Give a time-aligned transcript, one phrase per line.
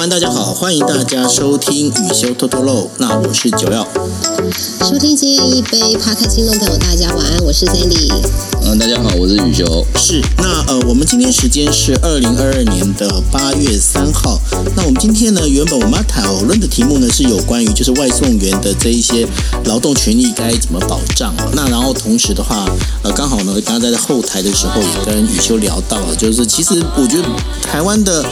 [0.00, 2.88] 晚大家好，欢迎大家收听雨修偷偷漏。
[2.96, 3.86] 那我是九耀，
[4.82, 8.10] 收听今夜一杯 p 开心动朋友，大家晚安，我是 Sandy。
[8.62, 9.84] 嗯，大家好，我是雨修。
[9.96, 14.40] 是，那呃，我们今天时间是二零二二年的八月三号。
[14.74, 19.28] 那我们今天呢，原本我们要讨论的题目呢，是有关于就是外送员的这一些
[19.66, 21.34] 劳动权益该怎么保障。
[21.52, 22.64] 那然后同时的话，
[23.02, 27.28] 呃，刚好呢，刚刚在后台的时候也跟雨修聊到了，就是其实我觉得
[27.60, 28.24] 台湾的。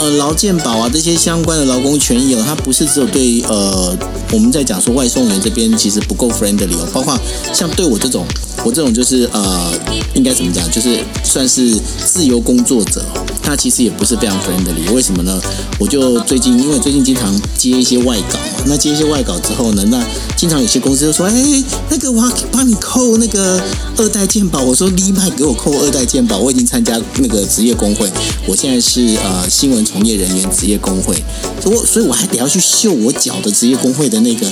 [0.00, 3.94] 呃，劳健保啊，这些相关的劳工权益哦，它不是只有对呃，
[4.32, 7.14] 我们在讲说外送员这边其实不够 friendly 哦，包括
[7.52, 8.24] 像对我这种，
[8.64, 9.70] 我这种就是呃，
[10.14, 13.04] 应该怎么讲，就是算是自由工作者，
[13.42, 14.90] 他其实也不是非常 friendly。
[14.94, 15.38] 为什么呢？
[15.78, 20.02] 我就最近因为最近经常接一些外稿嘛，那接一些外稿之后呢，那
[20.34, 23.62] 经常有些公司就说，哎，那个我要帮你扣那个
[23.98, 28.10] 二代健保，我说立马给我扣二代健保，我已经参加那个职业工会，
[28.46, 29.89] 我现在是呃新闻。
[29.90, 31.14] 从业人员职业工会，
[31.62, 34.46] 所以我所以我还得要去秀我缴的职业工会的那个。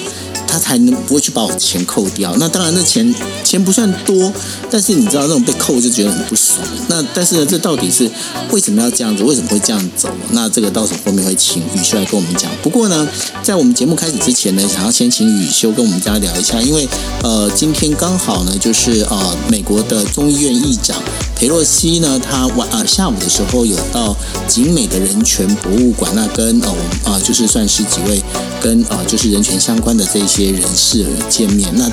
[0.50, 2.34] 他才能不会去把我钱扣掉。
[2.38, 3.14] 那当然，那钱
[3.44, 4.32] 钱不算多，
[4.70, 6.66] 但是你知道那种被扣就觉得很不爽。
[6.88, 8.10] 那但是呢，这到底是
[8.50, 9.22] 为什么要这样子？
[9.22, 10.08] 为什么会这样走？
[10.30, 12.50] 那这个到时候后面会请雨修来跟我们讲。
[12.62, 13.06] 不过呢，
[13.42, 16.88] 在我们节目开始之前呢，想要先请雨修跟我们家聊一下，因为
[17.22, 20.96] 呃，今天刚好呢，就是呃，美国的众议院议长
[21.38, 24.16] 裴洛西呢，他晚呃下午的时候有到
[24.48, 28.20] 景美的人权博物馆，那跟哦我们啊就是算是几位
[28.60, 30.48] 跟呃就是人权相关的这些。
[30.58, 31.86] 人士见面，那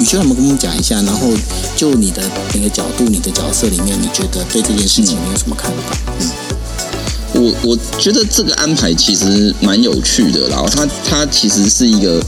[0.00, 1.02] 宇轩，我们跟我们讲一下？
[1.02, 1.28] 然后
[1.76, 2.22] 就你的
[2.54, 5.98] 那个角度，你的角色里面，你觉得对这件事情你有什么看法？
[6.20, 12.24] 嗯，我我觉得这个安排其实蛮有趣的，然后它它其实是一个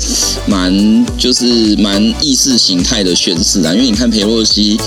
[0.47, 4.79] 蛮就是蛮意识形态的宣示啊，因为你看裴洛西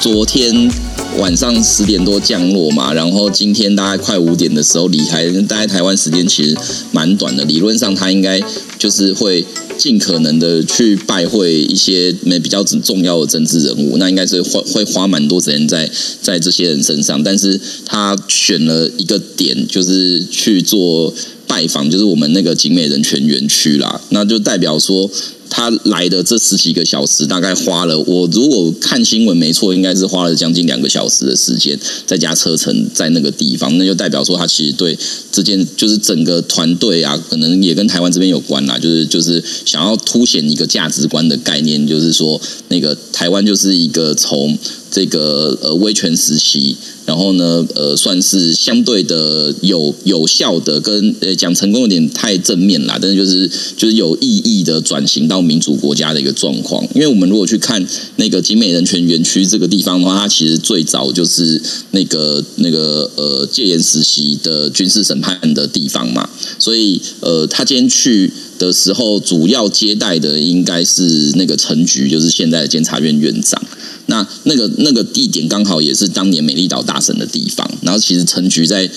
[0.00, 0.70] 昨天。
[1.18, 5.26] 晚上十点多降落嘛，然后今天大概快五点的时候离开。
[5.48, 6.56] 大概台湾时间其实
[6.92, 8.40] 蛮短的，理论上他应该
[8.78, 9.44] 就是会
[9.78, 15.90] 尽可能的去拜会一些没比较重要的政治人物，那应该是会会花蛮多时间在
[16.20, 17.22] 在这些人身上。
[17.22, 21.12] 但是他选了一个点，就是去做
[21.46, 25.10] 拜访，就是我们那个景美人权园区啦，那就代表说。
[25.48, 34.98] 他来的这十几个小时，大概花了我如果看新闻没错，应该是花了将近两个小时的时间，再加车程在那个地方，那就代表说他其实对
[35.30, 44.58] 这件就是整个团队啊，可能也跟台湾这边有关啦，就是就是想要凸显一个价值观的概念，就是说那个台湾就是一个从
[44.96, 46.74] 这个呃威权时期。
[47.06, 56.84] 然后呢，呃，算是相对的有有效的，跟呃讲成功有点太正面啦，但是就是就是有意义的转型到民主国家的一个状况。
[56.96, 57.86] 因为我们如果去看
[58.16, 66.28] 那个集美人权园区这个地方的话，它其实最早就是那个那个呃戒严时期的军事审判的地方嘛，
[66.58, 73.62] 所以呃他今天去的时候，主要接待的应该是那个陈局，就是现在的监察院院长。
[74.06, 78.88] 那那个那个地点刚好也是当年美丽岛大审的地方，然后其实陈局在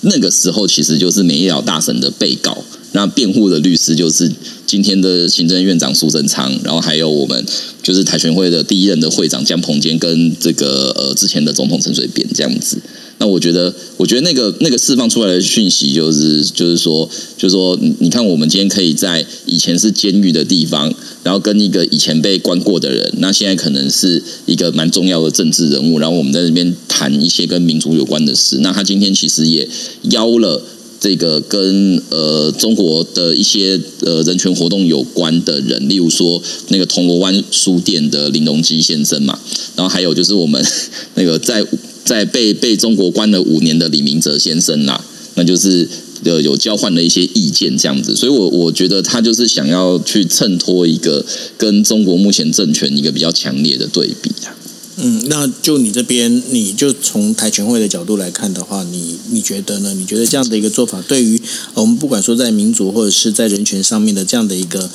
[0.00, 4.30] 那个时候其实就是美丽岛大审的被告，那辩护的律师就是
[4.66, 7.44] 今天的行政院长苏贞昌，然后还有我们
[7.82, 12.78] 就是台全会的第一任的会长江鹏坚跟这个呃之前的总统陈水扁这样子。
[13.20, 20.94] 那我觉得，我觉得那个那个释放出来的讯息，就是就是说，就是说，你看，我们今天可以在以前是监狱的地方，
[21.24, 28.58] 然后跟一个以前被关过的人，那现在可能是一个蛮重要的政治人物，然后我们在那边谈一些跟民主有关的事。
[28.60, 29.68] 那他今天其实也
[30.10, 30.62] 邀了
[31.00, 39.36] 这个跟呃中国的一些呃人权活动有关的人，例如说那个铜锣湾书店的林隆基先生嘛，
[39.74, 40.64] 然后还有就是我们
[41.16, 41.66] 那个在。
[42.08, 45.04] 在被被中国关了五年的李明哲先生啦，
[45.34, 45.86] 那就是
[46.24, 51.22] 有有交换了一些意见这样子，所以我我觉得他就是想要去衬托一个
[51.58, 54.56] 跟中国目前政权一个比较强烈的对比啊。
[55.00, 59.94] 嗯，那就你这边，你就从台全会的角度来看的话，你你觉得呢？
[59.94, 61.40] 你觉得这样的一个做法，对于
[61.74, 64.90] 我们不管说在民主或者是在人权上面的这样的一个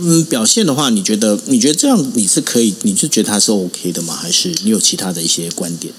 [0.00, 4.16] 嗯表现的话，你觉得你觉得这样你是可以，你是觉得它是 OK 的吗？
[4.16, 5.94] 还是你有其他的一些观点？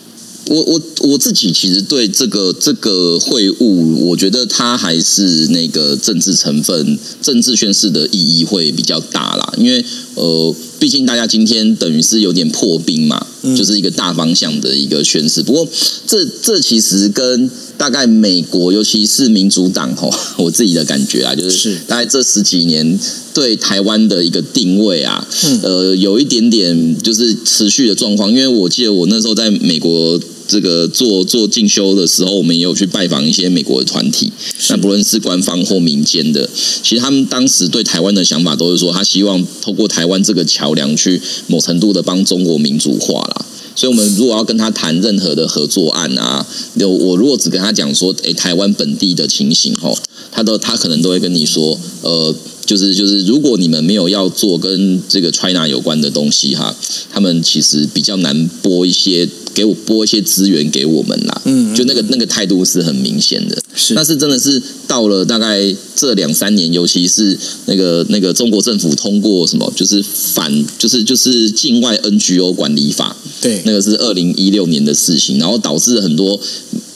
[0.47, 9.53] 我我我自己其实对这个这个会晤，我觉得它还是那个政治成分、政治宣誓的意义会比较大啦。
[9.57, 9.83] 因为
[10.13, 13.25] 呃，毕竟大家今天等于是有点破冰嘛，
[13.57, 15.41] 就是一个大方向的一个宣誓。
[15.41, 15.67] 不过
[16.05, 22.99] 这这其实跟大概美国，尤其是民主党吼， 我自己的感觉啊，就是大概这十几年
[23.33, 28.29] 对台湾的一个定位啊，嗯呃，有一点点就是持续的状况。
[28.29, 30.21] 因为我记得我那时候在美国。
[30.47, 34.31] 这个做做进修的时候，我们也有去拜访一些美国的团体，
[34.69, 36.49] 那不论是官方或民间的，
[36.83, 43.45] 其实他们当时对台湾的想法都是说，他希望透过台湾这个桥梁，去某程度的帮中国民主化啦。
[43.75, 46.45] 所以，我们如果要跟他谈任何的合作案啊，
[46.75, 49.97] 有我如果只跟他讲说，诶，台湾本地的情形吼，
[50.31, 52.35] 他都他可能都会跟你说，呃。
[52.65, 56.75] 就是就是，如果你们没有要做跟这个 China 有关的东西哈，
[57.11, 61.41] 他们其实比较难拨一些给我拨一些资源给我们啦。
[61.45, 63.57] 嗯，就那个那个态度是很明显的。
[63.73, 67.35] 是，但是真的是到了大概这两三年，尤其是
[67.65, 73.15] 那个那个中国政府通过什么，就是反就是就是境外 NGO 管理法。
[73.41, 76.39] 对，那个是二零一六年的事情，然后导致很多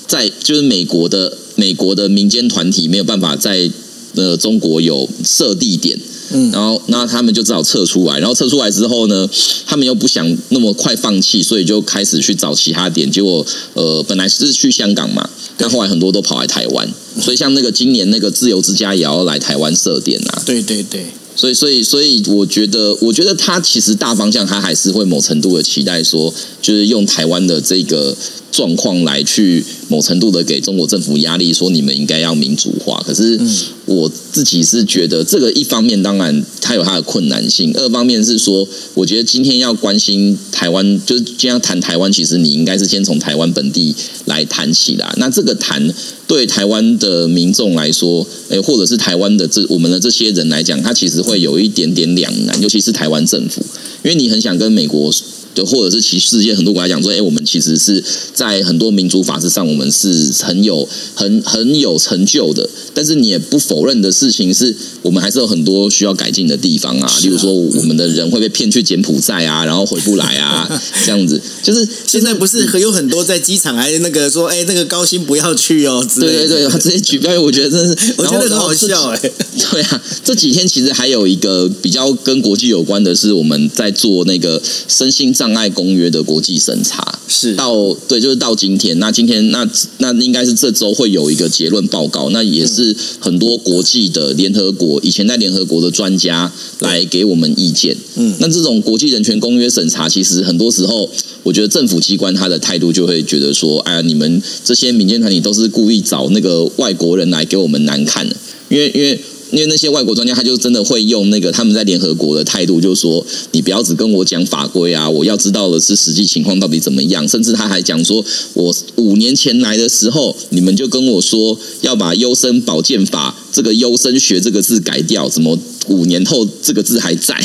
[0.05, 3.71] 在就是美国的美国的民间团体没有办法在。
[4.15, 5.99] 呃，中国有设地点，
[6.31, 9.29] 嗯，然后那他们就只好撤出来，然后撤出来之后呢，
[9.65, 13.09] 他们又不想那么快放弃，所以就开始去找其他点。
[13.09, 16.91] 结果，呃，本来是去香港嘛，但后来很多都跑来台湾，
[17.21, 20.41] 所以像那个今年那个自由之家也要来台湾设点啊。
[20.45, 28.15] 对对对，所以所以所以，我觉得，我觉得他其实大方向他还是会某程度的期待说，就是用台湾的这个。
[28.51, 33.01] 状况来去某程度的给中国政府压力，说你们应该要民主化。
[33.05, 33.39] 可是
[33.85, 45.13] 我自己是觉得，这个一方面当然它有它的困难性，二方面是说，我觉得今天要关心台湾，就是今天谈台湾，其实你应该是先从台湾本地来谈起啦。
[45.17, 45.93] 那这个谈
[46.27, 53.61] 对台湾的民众来说，诶，或者是台湾的这我们的这些人来讲，他其实会有一点点两难，尤其是台湾政府，
[54.03, 55.13] 因为你很想跟美国。
[55.55, 58.03] 就或者是其世界很多国家讲说，哎，我们其实是
[58.33, 62.69] 在很多民主法制上，我们是很有很很有成就的。
[62.93, 67.11] 但是你也不否认的事情是，我们还是有很多需要改进的地方啊。
[67.23, 71.41] 例如说，我们的人会被骗去柬埔寨啊，然后回不来啊，这样子。
[71.63, 76.05] 就是 现在不是有很多在机场还那个说，哎，那个高薪不要去哦。
[76.19, 79.19] 对对对，他直接举报，我觉得真是， 我觉得很好笑哎。
[79.71, 85.33] 对啊，这几天其实还有一个比较跟国际有关的是，我们在做那个身心。
[85.39, 88.99] 障碍公约的国际审查是到对，就是到今天。
[88.99, 89.65] 那今天那
[89.99, 92.29] 那应该是这周会有一个结论报告。
[92.31, 97.95] 那也是很多国际的联合国以前在联合国的专家来给我们意见。
[98.15, 101.09] 嗯，那这种国际人权公约审查，其实很多时候，
[101.43, 108.35] 我觉得政府机关他的态度就会觉得说：“哎呀，你们这些民间团体都是故意找那个外国人来给我们难看的。”
[108.67, 109.17] 因为因为。
[109.51, 117.27] 因为那些外国专家，他就真的会用那个他们在联合国的态度，就是说，你不要只跟我讲法规啊，我要知道的是实际情况到底怎么样。
[117.27, 118.23] 甚至他还讲说，
[118.53, 125.57] 我五年前来的时候，你们就跟我说要把优生保健法这个优生学这个字改掉，怎么
[125.87, 127.35] 五年后这个字还在？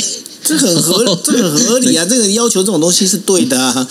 [0.43, 2.05] 这很合，这很合理啊！
[2.05, 3.87] 这个要求这种东西是对的啊。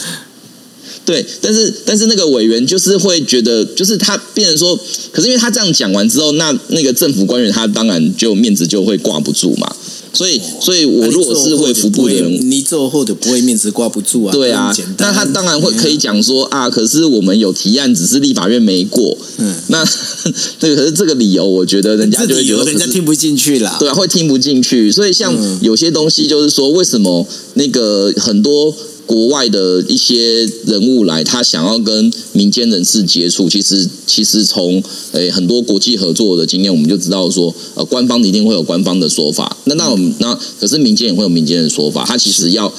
[1.05, 4.79] 对，但是但是那个委员就是会觉得，就是他变成说，
[5.13, 9.71] 可是因为他这样讲完之后，那那个政府官员他当然就面子就会挂不住嘛。
[10.15, 14.33] 所以，所以我如果是会服部的人，你做后者不会面子挂不住啊。
[14.33, 19.19] 对啊，那他当然会可以讲说啊，可是我们有提案，只是立法院没过。
[19.39, 19.85] 嗯，那
[20.61, 23.77] 对，可是这个理由，我觉得人家就会觉得人家听不进去啦。
[23.81, 24.93] 对啊，会听不进去。
[24.93, 28.75] 所以像有些东西，就是说，为什么那个很多。
[29.07, 42.73] 国外的一些人物来，他想要跟民间人士接触，其实其实从诶很多国际合作的经验，我们就知道说，呃，官方一定会有官方的说法，那那我们那可是民间也会有民间的说法，他其实要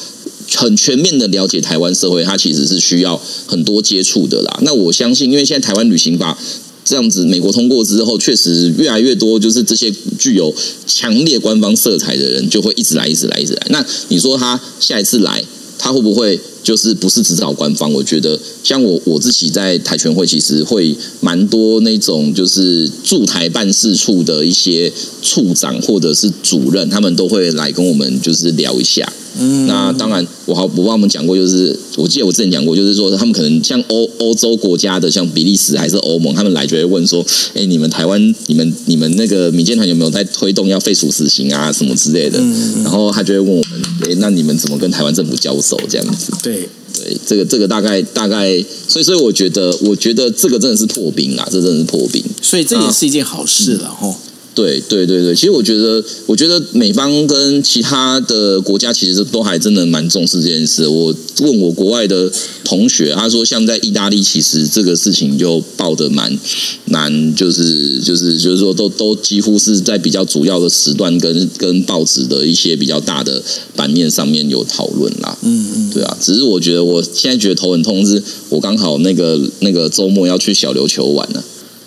[0.56, 4.60] 很全面的了解台湾社会，他其实是需要很多接触的啦。
[4.64, 6.38] 那我相信，因为现在台湾旅行法
[6.84, 10.54] 这样子，美国通过之后，确实越来越多就是这些具有
[10.88, 13.68] 强烈官方色彩的人，就会一直来，一直来，一直来。
[13.70, 15.44] 那你说他下一次来？
[15.78, 17.94] 他会不会就是不是只找官方？
[17.94, 24.92] 我觉得像我我自己在台全会，其实会蛮多那种就是驻台办事处的一些
[25.22, 29.08] 处长或者是主任，他们都会来跟我们就是聊一下。
[29.38, 42.40] 嗯，那当然，我好我帮我们讲过，就是我记得我之前讲过，就是说他们可能像欧欧洲国家的，像比利时还是欧盟，他们来就会问说，哎，你们台湾，你们你们那个民间团有没有在推动要废除死刑啊，什么之类的？
[42.40, 46.32] 嗯然后他就会问我们，哎，那你们怎么跟台湾政府交手这样子？
[46.42, 46.55] 对
[46.94, 54.16] 对，这个这个大概大概，所以所以我觉得，我觉得这个真的是破冰啊，这真的是破冰，所以这也是一件好事了哈。
[54.56, 60.88] 对对对对，其实我觉得，我觉得美方跟其他的国家其实都还真的蛮重视这件事。
[60.88, 62.32] 我问我国外的
[62.64, 66.40] 同学，他说像在意大利，其实这个事情就报的蛮
[66.86, 73.44] 蛮，就是就是就是说，都都几乎是在比较主要的时段跟跟报纸的一些比较大的
[73.76, 75.38] 版面上面有讨论啦。
[75.42, 81.44] 嗯嗯，对啊，只是我觉得我现在觉得头很痛，是我刚好那个那个周末要去小琉球玩了。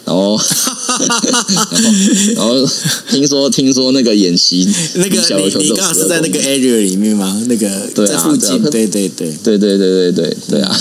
[0.09, 0.41] 然后，
[2.35, 2.67] 然后
[3.11, 7.39] 听说听说那个演习，那个你你刚好是在那个 area 里面吗？
[7.47, 10.75] 那个对啊，附近，对对对对对对对对对啊！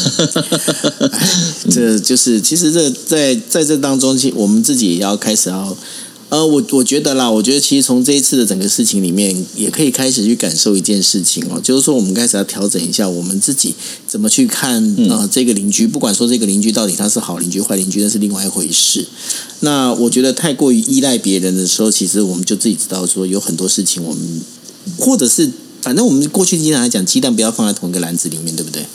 [1.70, 5.78] 这就是其实这在在这当中，其我们自己也要开始要。
[6.30, 13.74] 呃，我我觉得啦，我觉得其实从这一次的整个事情里面，也可以开始去感受一件事情哦，就是说我们开始要调整一下我们自己
[14.06, 19.08] 怎么去看啊这个邻居，不管说这个邻居到底他是好邻居坏邻居，那是另外一回事。
[19.62, 24.42] 那我觉得太过于依赖别人的时候，其实我们就自己知道说有很多事情，我们
[24.98, 25.50] 或者是
[25.82, 28.86] 反正我们过去经常来讲，鸡蛋不要放在同一个篮子里面，对不对？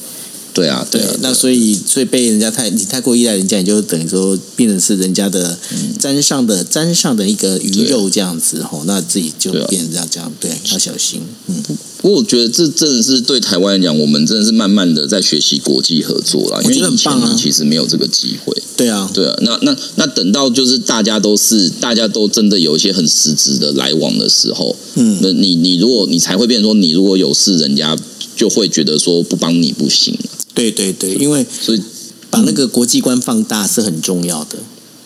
[0.54, 5.58] 对啊，对，那所以所以被人家太你太过依赖人家，你就等于说变成是人家的
[5.98, 11.22] 沾上的沾上的一个鱼肉这样子吼，那自己就变成这样这样，对，要小心。
[11.46, 11.62] 嗯，
[12.02, 18.54] 不过我觉得这真的是对台湾来讲，我们真的是慢慢的在学习国际合作啦，因为以前其实没有这个机会。
[18.76, 27.96] 对啊，对啊，那那那等到就是大家都是大家都真的有一些很实质的来往的时候，嗯，那你你如果你才会变成说，你如果有事，人家
[28.34, 30.18] 就会觉得说不帮你不行。
[30.54, 31.80] 对对对，因为所以
[32.30, 34.58] 把那个国际观放大是很重要的。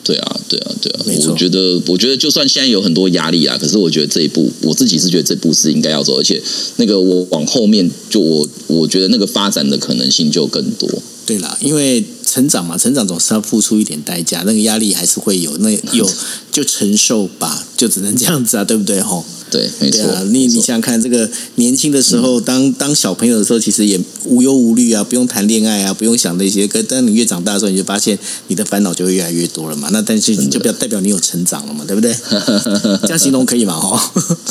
[0.03, 0.99] 对啊，对啊，对啊，
[1.29, 6.41] 我觉得，我觉得就算现在有很多压力啊，可是我觉得这一步，我自己是觉得这步是应该要走，而且
[6.77, 10.89] 那个我往后面就我我觉得那个发展的可能性就更多。
[11.25, 16.09] 对啦，因为成长嘛，成长总是要付出一点代价，那个压力还是会有，那有
[16.53, 19.01] 就承受吧，就只能这样子啊，对不对？
[19.01, 19.25] 吼。
[19.49, 20.03] 对，没错。
[20.25, 26.67] 你你想想看，这个年轻的时候，当当小朋友的时候，其实也无忧无虑啊，不用谈恋爱啊，不用想那些。
[26.67, 29.89] 可当你越长大的时候，你就发现你的烦恼就会越来越多了嘛。
[29.91, 32.13] 那但是你就不要代表你有成长了嘛，对不对？
[33.03, 33.75] 这样形容可以吗？
[33.75, 33.99] 哦，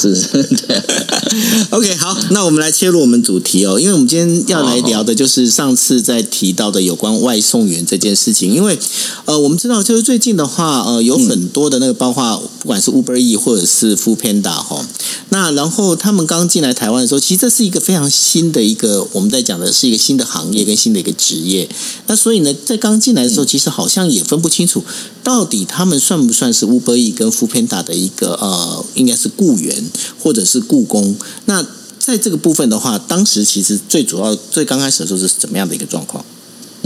[0.01, 0.83] 是是，对。
[1.71, 8.51] OK，好，那我们来切入我们主题哦，因为我们今天要来聊的就是上次在提到的有关外送员这件事情。
[8.53, 8.79] 因为
[9.27, 14.86] 呃，我们知道就是最近的话，呃，有很多的那个包括不管是 Uber E 或者是 Food Panda 哈。
[15.31, 21.69] 那然后他们刚进来台湾的时候，其实这是一个非常新的一个我们在讲的是一个新的行业跟新的一个职业。
[22.07, 24.85] 那所以呢，在刚进来的时候，其实好像也分不清楚
[25.23, 29.91] 到底他们算不算是 Uber E 跟 f o o Panda 的一个呃，应该是雇员
[30.23, 31.17] 或者是雇工。
[31.47, 31.67] 那
[31.99, 36.25] 在这个部分的话，当时其实最主要最刚开始的时候是怎么样的一个状况？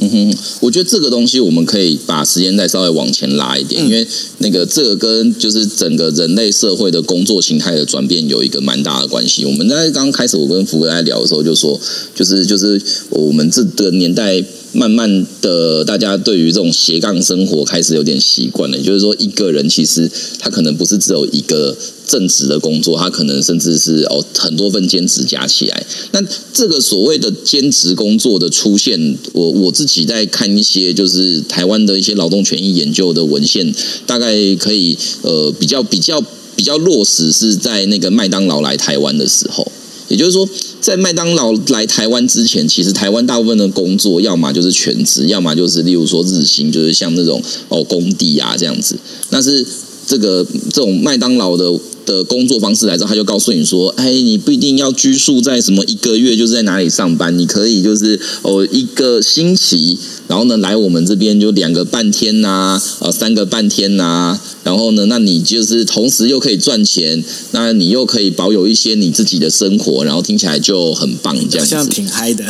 [0.00, 4.06] 嗯哼，我觉得这个东西我们可以把时间再稍微往前拉一点，因为
[4.38, 9.44] 那个这个跟就是整个人类社会的工作形态的转变有一个蛮大的关系。
[9.44, 11.78] 我们在刚开始我跟福哥在聊的时候就说，
[12.14, 12.80] 就是就是
[13.10, 14.44] 我们这个年代。
[14.72, 18.76] 慢慢的，大家对于这种斜杠生活开始有点习惯了。
[18.76, 25.86] 也就是说，一个人其实他可能不是只有一个正职的工作，他可能甚至是哦很多份兼职加起来。
[26.12, 26.22] 那
[26.52, 33.74] 这个所谓的兼职工作的出现，我我自己在看一些就是台湾的一些劳动权益研究的文献，
[34.06, 36.22] 大概可以呃比较比较
[36.54, 39.70] 比较落实是在那个麦当劳来台湾的时候。
[40.10, 40.46] 也就是说，
[40.82, 48.98] 在麦当劳来台湾之前，其实台湾大部分的工作，要么就是全职，要么就是例如说日薪，就是像那种哦工地啊这样子。
[49.30, 49.66] 但是
[50.06, 51.72] 这个这种麦当劳的。
[52.10, 72.44] 的工作方式来之后，他就告诉你说：“哎，你不一定要拘束在什么一个月就是在哪里上班，你可以就是哦一个星期，然后呢来我们这边就两个半天呐，呃三个半天呐，然后呢，那你就是同时又可以赚钱，那你又可以保有一些你自己的生活，然后听起来就很棒，这样子，挺嗨的。”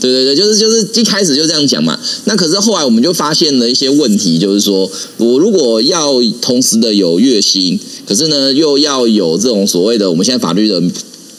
[0.00, 1.98] 对对对，就是就是一开始就这样讲嘛。
[2.24, 10.80] 那可是后来我们就发现了一些问题，就是说我如果要同时的有月薪，可是呢又要有这种所谓的我们现在法律的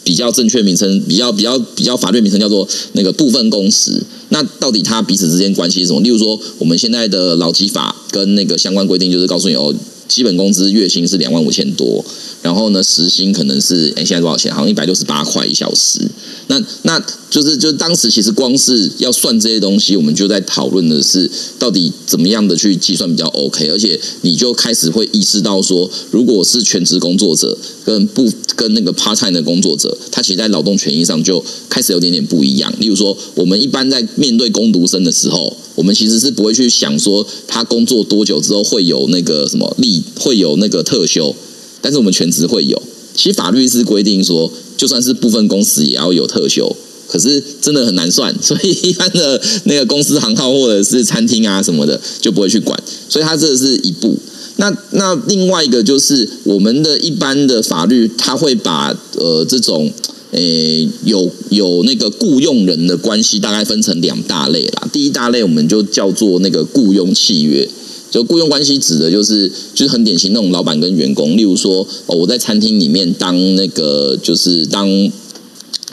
[0.03, 3.93] 比较正确名称，比较比较比较法律名称叫做那个部分工时。
[4.27, 6.01] 那到底它彼此之间关系是什么？
[6.01, 9.73] 例如说我们现在的劳基法跟那个相关规定，就是告诉你哦，
[10.09, 12.03] 基本工资月薪是两万五千多，
[12.41, 14.53] 然后呢时薪可能是哎现在多少钱？
[14.53, 16.01] 好像一百六十八块一小时。
[16.47, 17.01] 那那。
[17.29, 27.55] 就是，就当时其实光是要算这些东西，我们就在讨论的是到底怎么样的去计算比较 OK，而且你就开始会意识到说，如果是全职工作者
[27.85, 32.73] 跟不跟那个 part time 的工作者，他其实在劳动权益上就开始有点点不一样。
[32.79, 41.35] 例如说，我们一般在面对工读生的时候，我们其实是不会去想说他工作多久之后会有那个什么利，会有那个特休。
[41.79, 42.81] 但是我们全职会有。
[43.15, 46.75] 其实法律是规定说，就算是部分公司也要有特休，
[47.09, 52.81] 可是真的很难算， 所以一般的那个公司行号或者是餐厅啊什么的就不会去管。
[53.09, 54.17] 所以它这是一步。
[54.57, 59.91] 那那另外一个就是我们的一般的法律，它会把呃这种。
[60.31, 64.87] 诶，有有那个雇佣人的关系，大概分成两大类啦。
[64.93, 67.67] 第一大类我们就叫做那个雇佣契约，
[68.11, 74.87] 就雇佣关系指的就是就是很典型那种老板跟员工，例如说哦，我在餐厅里面当那个就是当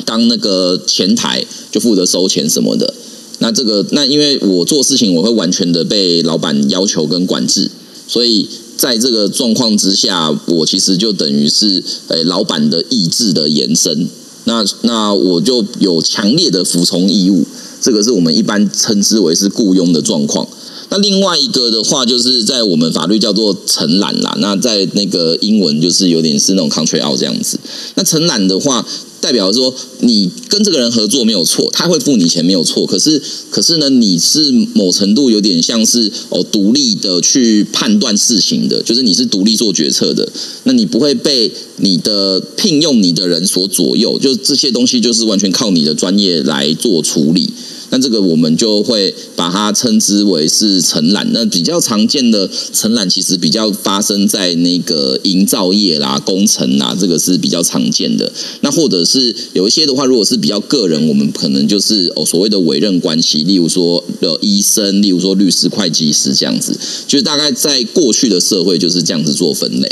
[0.04, 2.94] 当那个前台，就负责收钱什么的。
[3.38, 7.70] 那这个那因为我做事情我会完全的被老板要求跟管制，
[8.08, 14.08] 所以在这个状况之下，我其实就等于是诶老板的意志的延伸。
[14.44, 17.44] 那那我就有强烈的服从义务，
[17.80, 20.48] 这个是我们一般称之为是雇佣的状况。
[20.88, 24.36] 那另外一个的话，就是在我们法律叫做承揽啦。
[24.38, 27.58] 那在那个英文就是有点是那种 contract out 这样子。
[27.94, 28.86] 那承揽的话。
[29.18, 32.86] 代表说，你跟这个人合作没有错，他会付你钱没有错。
[32.86, 40.30] 可是，可是呢，你是某程度有点像是哦，独立的去判断事情的，就是你是独立做决策的。
[40.64, 47.50] 那你不会被你的聘用你的人所左右，就这些东西就是完全靠你的专业来做处理。
[47.96, 51.26] 那这个我们就会把它称之为是承揽。
[51.32, 58.30] 那比较常见的承揽，其实比较发生在那个营造业啦、工程啦，这个是比较常见的。
[58.60, 69.90] 那或者是有一些的话，如果是比较个人，我们可能就是哦所谓的委任关系，例如说的医生，例如说律师、会计师这样子，就是大概在过去的社会就是这样子做分类。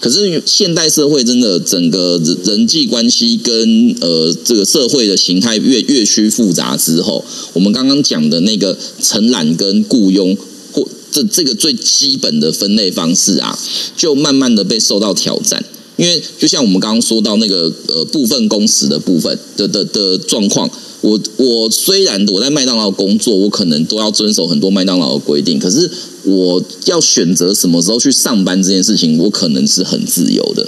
[0.00, 7.22] 可是现代社会真的整个人际关系跟呃这个社会的形态越越趋复杂之后。
[7.52, 10.36] 我们刚刚讲的那个承揽跟雇佣，
[10.72, 13.58] 或这这个最基本的分类方式啊，
[13.96, 15.64] 就慢慢的被受到挑战。
[15.96, 20.68] 因为就像我们刚刚说到那个呃部分工时的部分的的的状况，
[21.02, 25.88] 我我虽然我在麦当劳工作，我可能都要遵守很多麦当劳的规定，可是
[26.24, 30.66] 我要选择什么时候去上班这件事情，我可能是很自由的。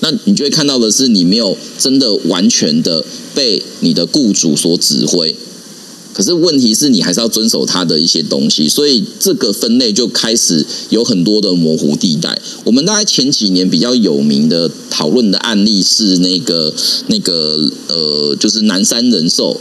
[0.00, 5.34] 那你就会看到的是，你没有真的完全的被你的雇主所指挥。
[6.18, 12.36] 可是问题是你还是要遵守它的一些东西，所以这个分类就开始有很多的模糊地带。
[12.64, 16.74] 我们大概前几年比较有名的讨论的案例是那个
[17.06, 19.60] 那个呃，就是南山人寿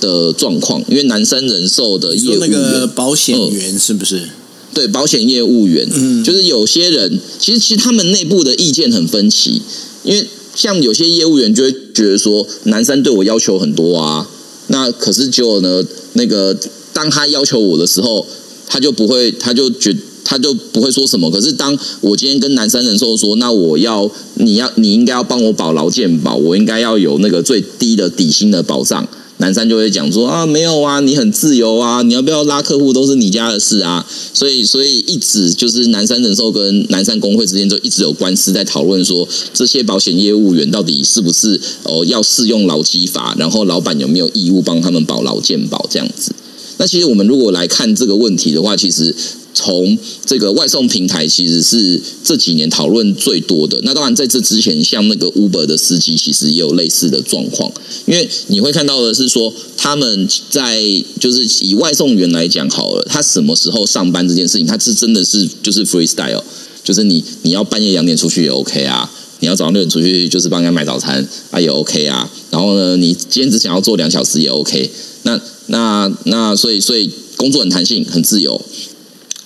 [0.00, 4.28] 的状况，因为南山人寿的业务员保险员是不是？
[4.74, 9.62] 对，保险业务员，嗯，就是有些人其实其实他们内部的意见很分歧，
[10.02, 14.28] 因为像有些业务员就会觉得说，南山对我要求很多啊。
[14.68, 15.82] 那可是结果呢，
[16.14, 16.56] 那个
[16.92, 18.26] 当他要求我的时候，
[18.66, 21.30] 他就不会，他就觉他就不会说什么。
[21.30, 29.06] 可是当我今天跟南山人寿说，那我要你要你应该要帮我保劳健保，我应该要有那个最低的底薪的保障。
[29.38, 34.06] 南山就会讲说啊，没有啊，你很自由啊，你要不要拉客户都是你家的事啊。
[34.32, 46.32] 所以，所以一直就是南山人寿跟南山工会之间就一直有官司在讨论说，这些保险业务员到底是不是哦要适用劳基法，然后老板有没有义务帮他们保劳健保这样子。
[46.78, 49.14] 那其实我们如果来看这个问题的话，其实。
[49.58, 53.80] 从这个外送平台其实是这几年讨论最多的。
[53.84, 57.72] 那当然在这之前，像那个 Uber 的司机其实也有类似的状况。
[58.04, 60.78] 因为你会看到的是说，他们在
[61.18, 66.42] 就是以外送员来讲好了，他什么时候上班这件事情，他是真的是就是 freestyle，
[66.84, 69.10] 就是你你要半夜两点出去也 OK 啊，
[69.40, 72.30] 你要早上六点出去就是帮人家买早餐啊也 OK 啊。
[72.50, 74.90] 然后呢，你今天只想要做两小时也 OK。
[75.22, 78.60] 那那那所以所以工作很弹性，很自由。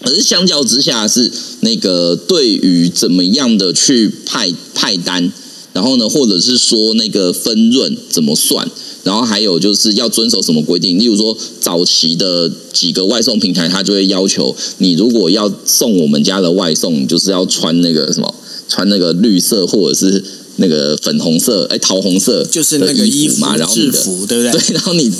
[0.02, 1.30] 可是相较之下，是
[1.60, 5.30] 那个对于怎么样的去派派单，
[5.72, 8.66] 然后呢，或者是说那个分润怎么算，
[9.04, 10.98] 然后还有就是要遵守什么规定？
[10.98, 18.34] 例如说，早期的几个外送平台，他就会要求你如果要送我们家的外送，就是要穿那个什么，
[18.68, 20.24] 穿那个绿色或者是。
[20.60, 24.52] 那个粉红色，哎，桃红色，就是那个衣服嘛，然后制服，对不对？
[24.60, 25.10] 对，然后你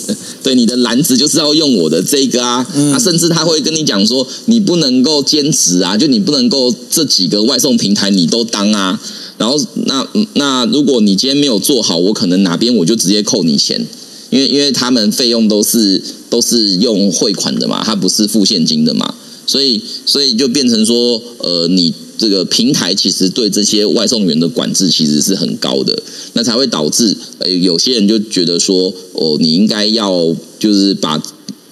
[0.43, 9.01] 对你的篮子就是要用我的这个啊，啊，甚至他会跟你讲说，你不能够兼职啊，就你不能够这几个外送平台你都当啊。
[9.39, 13.87] 然后那那如果你今天没有做好，我可能哪边我就直接扣你钱，
[14.29, 19.15] 因为因为他们费用都是都是用汇款的嘛，他不是付现金的嘛，
[19.47, 21.95] 所以所以就变成说，呃，你。
[22.21, 26.03] 这个平台其实对这些外送员的管制其实是很高的，
[26.35, 31.23] 那才会导致呃有些人就觉得说哦，你应该要就是把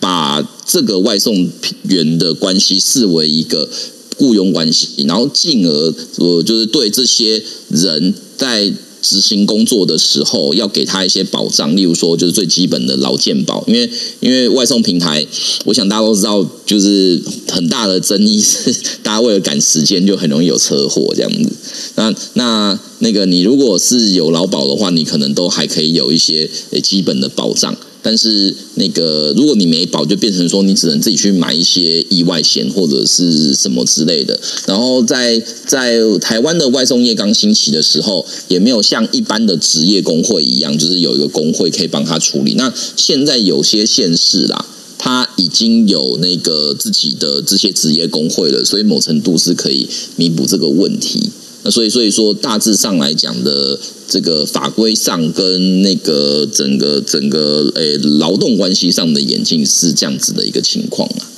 [0.00, 1.46] 把这个外送
[1.82, 3.68] 员的关系视为一个
[4.16, 8.72] 雇佣关系，然后进而我就是对这些人在。
[9.00, 13.64] 执行工作的时候，要给他一些保障，例如说，就是最基本的劳健保。
[13.66, 15.26] 因为因为外送平台，
[15.64, 21.50] 我想大家都知道，就是很大的争议是，大家为了赶时间，就很容易有车祸这样子。
[21.96, 26.48] 那那那个，你如果是有劳保的话，你可能都还可以有一些
[26.82, 27.76] 基本的保障。
[28.02, 34.38] 但是那个，如果你没保，就变成说你只能自己去买一些意外险或者是什么之类的。
[34.66, 42.54] 然后在在台湾的外送业刚兴起的时候，也没有像一般的职业工会一样，就是有一个工会可以帮他处理。
[42.54, 51.30] 那现在有些县市啦，他已经有那个自己的这些职业工会了，所以某程度是可以弥补这个问题。
[51.70, 53.78] 所以所以说，大致上来讲的。
[54.10, 61.28] 这个法规上跟那个整个整个诶劳动关系上的演进是这样子的一个情况啊。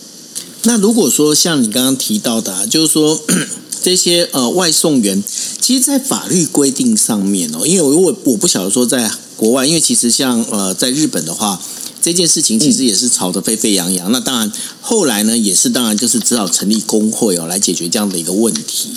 [0.63, 3.21] 那如果说像你刚刚提到的，啊就是说
[3.83, 5.21] 这些呃外送员，
[5.61, 11.61] 其实，在法律规定上面哦，因为我我不晓得说在国外，因为其实像呃在日本的话，
[12.03, 14.11] 这件事情其实也是吵得沸沸扬扬。
[14.13, 18.91] 那当然后来呢，也是当然就是只好成立工会哦来解决这样的一个问题。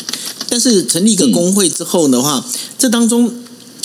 [0.49, 2.45] 但是成立一个工会之后的话，
[2.77, 3.33] 这当中。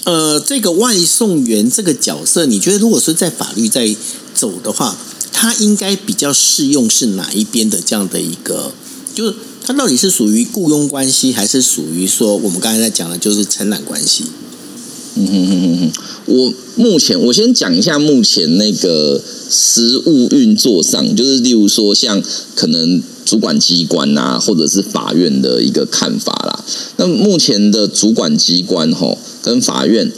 [0.04, 3.94] 呃，这个外送员这个角色，你觉得如果是在法律在
[4.32, 4.96] 走的话，
[5.32, 8.72] 他应该比较适用是哪一边的这样的一个？
[9.14, 14.24] 就是他到底是属于雇佣关系，还是属于说我们刚才在讲的就是承揽关系？
[15.18, 15.92] 嗯哼哼哼哼，
[16.26, 22.22] 我目前我先讲一下目前那个实务运作上，就是例如说像
[22.54, 26.64] 可能主管机关呐，或者是法院的一个看法啦。
[26.96, 29.18] 那目前的主管机关吼。
[29.40, 30.12] 跟法院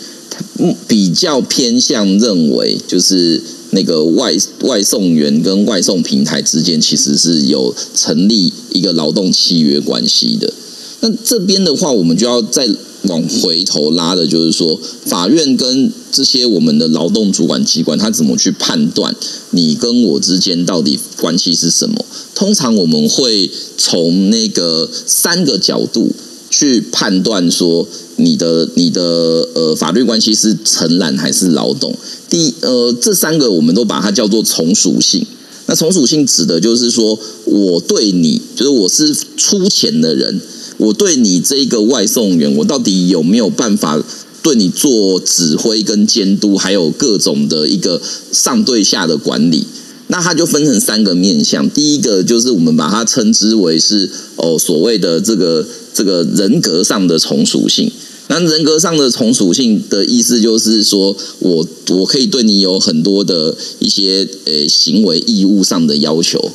[0.88, 10.52] 比较偏向认为，就是那个外外送员跟外送平台之间其实是有成立一个劳动契约关系的。
[11.00, 12.66] 那这边的话，我们就要再
[13.04, 19.14] 往回头拉的，就是说，法院跟这些我们的劳动主管机关，他怎么去判断
[19.50, 22.04] 你跟我之间到底关系是什么？
[22.34, 26.12] 通常我们会从那个三个角度
[26.50, 27.86] 去判断说。
[28.16, 31.94] 你的你的呃法律关系是承揽还是劳动？
[32.28, 35.26] 第呃这三个我们都把它叫做从属性。
[35.70, 40.40] 那从属性指的就是说，我对你就是我是出钱的人，
[40.78, 44.02] 我对你这个外送员，我到底有没有办法
[44.42, 48.02] 对你做指挥跟监督，还有各种的一个
[48.33, 49.64] 上对下的管理？
[50.09, 51.70] 那它就分成三个面向。
[51.70, 57.88] 第一个就是我们把它称之为是哦所谓的这个这个人格上的从属性。
[58.30, 66.52] 那人格上的从属性的意思就是说，我我可以对你有很多的一些呃行为义务上的要求，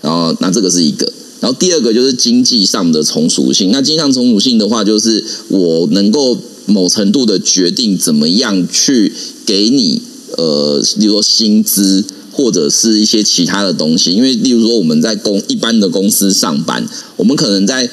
[0.00, 3.70] 然后那这个是一个，然后第二个就是经济上的从属性。
[3.70, 9.12] 那经济上从属性的话，就是我能够某程度的决定怎么样去
[9.46, 10.02] 给你
[10.36, 14.10] 呃，比如说薪资或者是一些其他的东西。
[14.12, 16.84] 因为例如说我们在公一般的公司上班，
[17.16, 17.88] 我们可能在。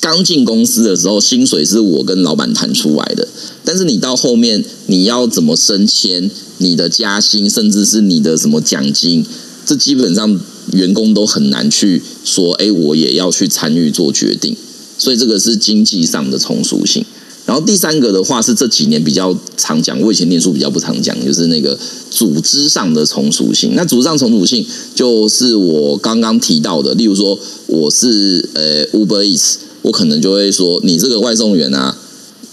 [0.00, 3.28] 刚进公司的时候，薪水是我跟老板谈出来的。
[3.64, 9.24] 但是你到后面，你要怎么升迁、你的加薪，甚至是你的什么奖金，
[9.66, 10.40] 这基本上
[10.72, 12.54] 员工都很难去说。
[12.54, 14.56] 哎，我也要去参与做决定。
[14.96, 17.04] 所以这个是经济上的从属性。
[17.44, 21.78] 然后第三个的话是这几年比较常讲，我以前念书比较不常讲，就是那个
[22.10, 23.74] 组织上的从属性。
[23.74, 29.54] 那组织上从属性就是我刚刚提到的，例如说我是呃 Uber Eats。
[29.88, 31.96] 我可能就会说，你这个外送员啊，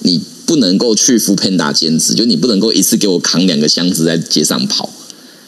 [0.03, 4.89] 你不能够去扶 Panda 兼职，就你不能够一次给我扛两个箱子在街上跑，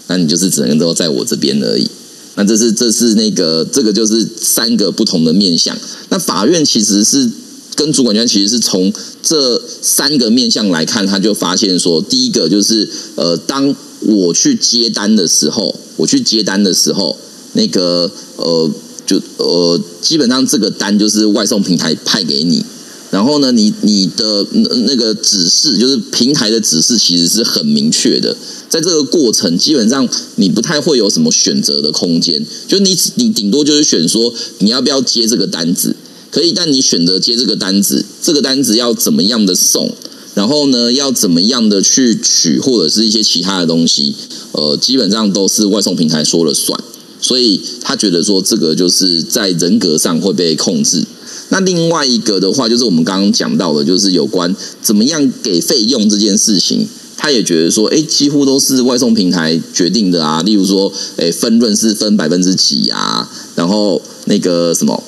[0.07, 1.89] 那你就是只能够在我这边而已。
[2.35, 5.77] 那这是这是那个这个就是三个不同的面向。
[6.09, 7.31] 那法院其实是
[7.75, 8.91] 跟主管权其实是从
[9.23, 17.17] 这三个面向来看，他就发现说，第一个就是呃，当我去接单的时候，我去接单的时候，
[17.53, 18.69] 那个呃。
[19.07, 22.63] 就呃，基本上这个单就是外送平台派给你，
[23.09, 24.45] 然后呢，你你的
[24.85, 28.35] 那个指示就是平台的指示，其实是很明确的。
[28.69, 35.95] 在这个过程，基本上你不太会有什么选择的空间，就你你顶多就是选说你要不要接这个单子，
[36.29, 39.93] 可以，但你选择接这个单子，这个单子要怎么样的送，
[40.33, 44.13] 然后呢，要怎么样的去取，或者是一些其他的东西，
[44.51, 46.77] 呃，基本上都是外送平台说了算。
[47.19, 51.03] 所以他觉得说这个就是在人格上会被控制。
[51.49, 60.41] 那另外一个的话，就是我们刚刚讲到的，就是有关怎么样给费用这件事情，他也觉得说，哎，几乎都是外送平台决定的啊。
[60.43, 63.29] 例如说，哎，分润是分百分之几啊？
[63.55, 65.01] 然后那个什么，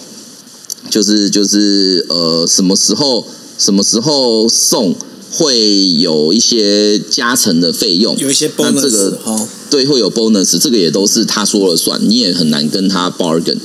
[0.90, 4.96] 就是就是呃，什么时候什么时候送
[5.32, 13.58] 会有一些加成的费用，有一些那 bonus 这个哈，对，会有 bonus，这个也都是他说了算，你也很难跟他 bargain。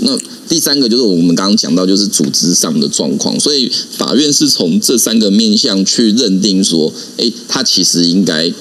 [0.00, 0.16] 那
[0.48, 8.52] 第三个就是我们刚刚讲到，就是组织上的状况，所以法院是从这三个面向去认定说，诶，他其实应该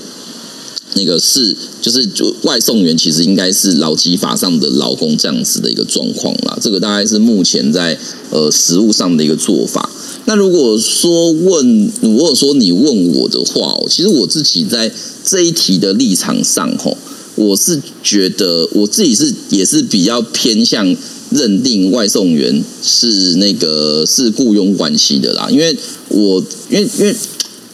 [0.96, 6.58] 那个是就是就外送员其实应该是劳基法上的劳工这样子的一个状况啦。
[6.60, 7.98] 这个大概是目前在
[8.32, 9.90] 呃实务上的一个做法。
[10.30, 14.92] 那如果说问，如果说你问我的话，其实我自己在
[15.24, 16.98] 这一题的立场上，吼，
[17.36, 20.94] 我是觉得我自己是也是比较偏向
[21.30, 25.78] 认定外送员是那个是雇佣关系的啦，因为
[26.10, 27.16] 我因为因为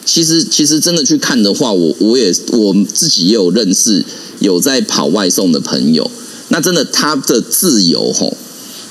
[0.06, 4.06] 其实其实真的去看的话，我我也我自己也有认识
[4.42, 6.12] 有在跑外送的朋友，
[6.50, 8.38] 那真的他的自由吼，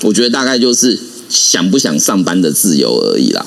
[0.03, 0.99] 我觉得大概就是
[1.33, 3.47] 想不想上班的自由而已啦。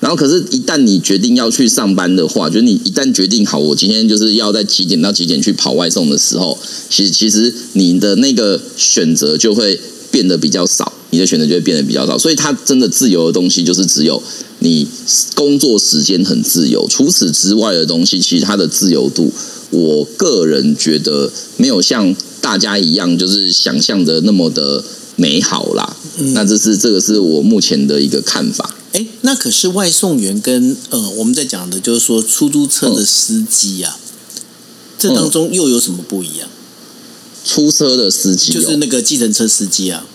[0.00, 6.56] 然后，可是，一旦你决定要去上班的话，就是你一旦决定好，我今天就是要在几点到几点去跑外送的时候，
[6.88, 9.78] 其实其实你的那个选择就会
[10.12, 12.16] 变得比较少，你的选择就会变得比较少。
[12.16, 14.22] 所以，它真的自由的东西就是只有
[14.60, 14.86] 你
[15.34, 19.32] 工作时间很自由，除此之外的东西，其实它的自由度，
[19.70, 22.14] 我个人觉得没有像
[22.48, 24.82] 大家一样，就是想象的那么的
[25.16, 25.94] 美好啦。
[26.32, 28.74] 那这是这个是我目前的一个看法。
[28.94, 33.98] 哎，那可是外送员跟呃，我们在讲的就是说出租车的司机啊，
[34.98, 36.48] 这当中又有什么不一样？
[37.44, 40.06] 出车的司机、哦、就是那个计程车司机啊，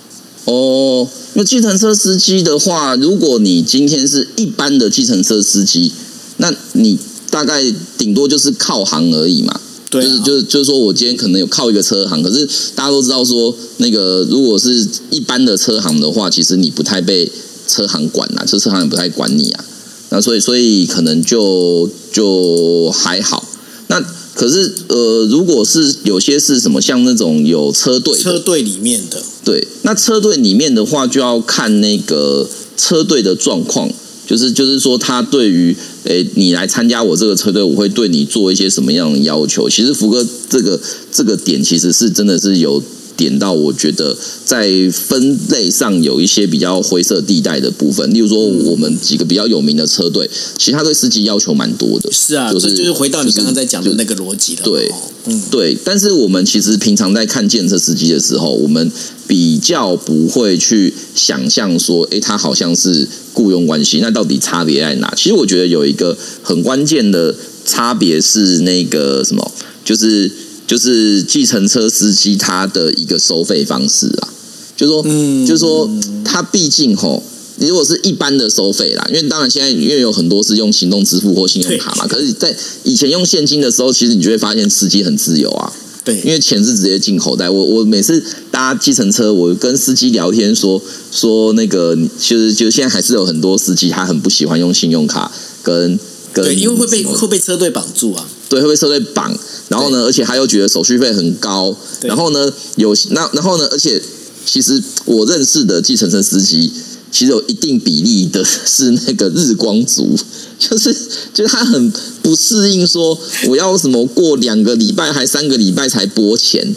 [0.45, 5.91] 哦，那计程车司机的话，如果你今天是一般的计程车司机，
[6.37, 6.97] 那你
[7.29, 9.61] 大概顶多就是靠行而已嘛。
[9.93, 17.31] 对啊就是就是就是说我今天可能有靠一个车行，可是大家都知道说，那个如果是一般的车行的话，其实你不太被
[17.67, 19.63] 车行管啦，就车行也不太管你啊。
[20.09, 23.47] 那所以所以可能就就还好。
[23.87, 24.03] 那
[24.33, 33.91] 可是呃，如果是有些是什么像那种有车队车队里面的对，那车队里面的话，就要看那个车队的状况，
[34.25, 39.69] 就是就是说，他对于诶你来参加我这个车队，我会对你做一些什么样的要求？
[39.69, 40.79] 其实福哥这个
[41.11, 42.83] 这个点其实是真的是有
[43.23, 48.13] 点到，我觉得在分类上有一些比较灰色地带的部分。
[48.13, 52.11] 例如说，我们几个比较有名的车队，其实他对司机要求蛮多的。
[52.11, 54.61] 是啊，就是就是回到你刚刚在讲的那个逻辑了。
[54.63, 54.95] 对哦，
[55.27, 58.91] 嗯，对，但是我们其实平常在看建设司机的时候，我们
[59.25, 65.13] 比较不会去想象说，哎，他好像是雇佣关系，那到底差别在哪？
[65.15, 67.33] 其实我觉得有一个很关键的
[67.65, 69.51] 差别是那个什么，
[69.85, 70.29] 就是
[70.67, 74.29] 就是计程车司机他的一个收费方式啊，
[74.75, 75.89] 就说，嗯就说
[76.23, 77.23] 他毕竟吼。
[77.57, 85.71] 你如果是一般的收费啦，因为当然现在因为有很多是用行动支付或信用卡嘛，可是，在以前用现金的时候，其实你就会发现司机很自由啊，
[86.03, 87.47] 对，因为钱是直接进口袋。
[87.47, 95.97] 我我每次搭计程车，我跟司机聊天说说那个，就是就现在还是有很多司机他很不喜欢用信用卡跟
[96.33, 98.27] 跟对，因为会被会被车队绑住啊。
[98.49, 99.35] 对会被车队绑，
[99.73, 104.01] 然后呢，而且他又觉得手续费很高，然后呢有那然后呢，而且
[104.45, 106.71] 其实我认识的计程车司机。
[107.13, 110.17] 其实有一定比例的 是那个日光族，
[110.57, 110.91] 就是
[111.31, 113.15] 就是他很不适应，说
[113.47, 116.75] 我要什么过两个礼拜还三个礼拜才拨钱，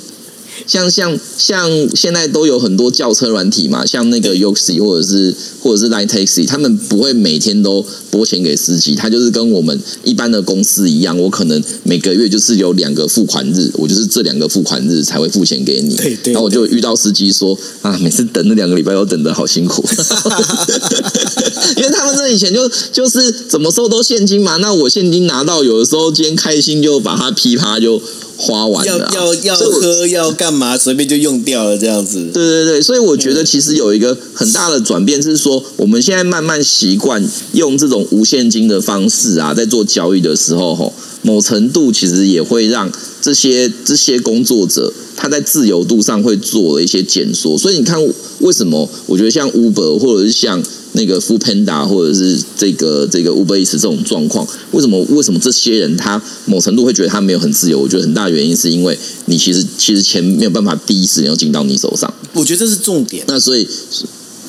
[0.67, 15.95] 像像像现在都有很多轿车软体嘛，像那个 Yoxi 或者是或者是 Line Taxi，他们不会每天都拨钱给司机，他就是跟我们一般的公司一样，我可能每个月就是有两个付款日，我就是这两个付款日才会付钱给你。
[15.97, 19.85] 对对然后我就遇到司机说啊，每次等那两个礼拜都等得好辛苦，
[21.77, 28.03] 因为他们这以前就就是怎么收都现金嘛，那我现金拿到，有的时候今天开心就把它噼啪就
[28.37, 32.29] 花完要了啊、要要所以我喝要干嘛，随便就用掉了这样子。
[32.33, 47.57] 对对对，所以我觉得其实有一个很大的转变是说，我们现在慢慢习惯用这种无现金的方式啊，在做交易的时候，吼，某程度其实也会让这些这些工作者他在自由度上会做了一些减缩。
[47.57, 47.99] 所以你看，
[48.41, 50.63] 为什么我觉得像 Uber 或者是像
[50.97, 57.79] 那个 Food Panda 或者是这个这个 Uber Eats 这种状况，为什么为什么这些人他某程度会觉得他没有很自由？
[57.79, 62.13] 我觉得很大原因是因为你其实其实钱没有办法第一时间就进到你手上。
[62.33, 63.25] 我觉得这是重点。
[63.29, 63.69] 那所以，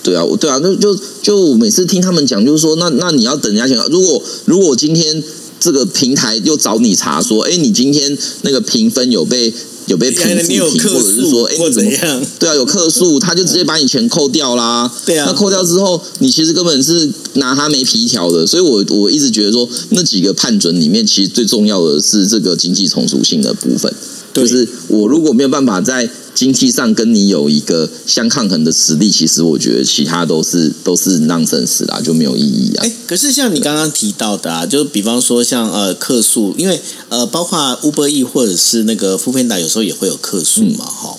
[0.02, 3.78] 对啊，对啊，就就就我每次听他们讲，就是说，那那你要等人家钱。
[3.92, 5.24] 如果如果今天
[5.60, 9.54] 这个平台又找你查说，哎，你今天那个评分有被
[9.88, 12.21] 有被评你有负评，或者是说，哎，或怎么样？
[12.38, 14.91] 对啊，有客诉，他就直接把你钱扣掉啦。
[15.06, 18.45] 对啊，那扣掉之后，你其实根本是拿他没皮条的。
[18.45, 23.91] 所以我我一直觉得说，那几个判准里面，其实最重要的是这个经济从属性的部分。
[24.34, 32.86] 就是我如果没有办法在经济上跟你有一个相抗衡的实力，其实我觉得其他都是都是 nonsense 啦，就没有意义啊。
[32.86, 41.17] 哎，可是像你刚刚提到的啊，就比方说像呃客诉，因为呃包括 Uber E 或者是那个 f o o p a n d a 有时候也会有客诉嘛，哈。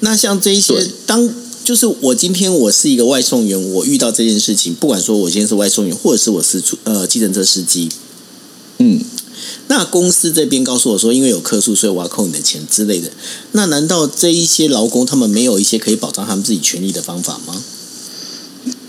[0.00, 1.26] 那像这一些，当
[1.64, 7.88] 就是我今天我是一个外送员，我遇到这件事情，不管说我今天是外送员，或者是我是出呃计程车司机，
[8.80, 9.00] 嗯。
[9.68, 13.10] 那公司这边告诉我说，因为有客诉，所以我要扣你的钱之类的。
[13.52, 17.62] 那难道这一些劳工他们没有一些可以保障他们自己权利的方法吗？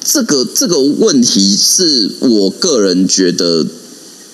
[0.04, 3.66] 这个这个问题是我个人觉得，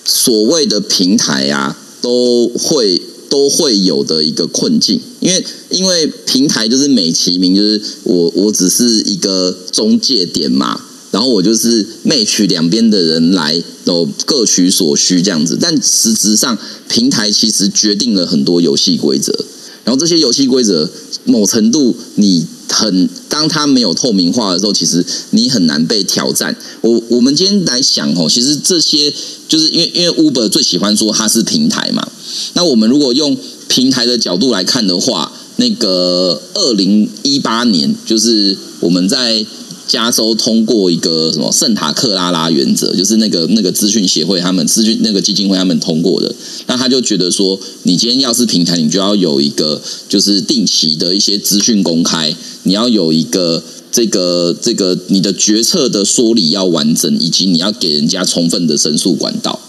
[0.04, 5.00] 所谓的平台啊，都会都会有的一个困境。
[5.20, 10.80] 因为因为平台就是美其名就是我我只是一个中介点嘛。
[11.16, 15.56] 然后我就是 match 两边的人来，都各取所需这样子。
[15.58, 16.58] 但实质上，
[16.90, 19.32] 平台其实决定了很多游戏规则。
[19.82, 20.90] 然后这些游戏规则，
[21.24, 26.54] 某程度你很当它没有透明化的时候，其实你很难被挑战。
[26.82, 29.10] 我我们今天来想哦，其实这些
[29.48, 32.06] 就是因为因为 Uber 最喜欢说它是平台嘛。
[32.52, 33.34] 那我们如果用
[33.68, 39.46] 平台的角度来看的话，那个二零一八年就是我们在。
[39.86, 46.34] 加州通过一个什么圣塔克拉拉原则，就是那个那个资讯协会他们资讯那个基金会他们通过的。
[46.66, 59.60] 那他就觉得说，你今天要是平台，你就要有一个就是定期的一些资讯公开，你要有一个这个这个你的决策的说理要完整，以及你要给人家充分的申诉管道。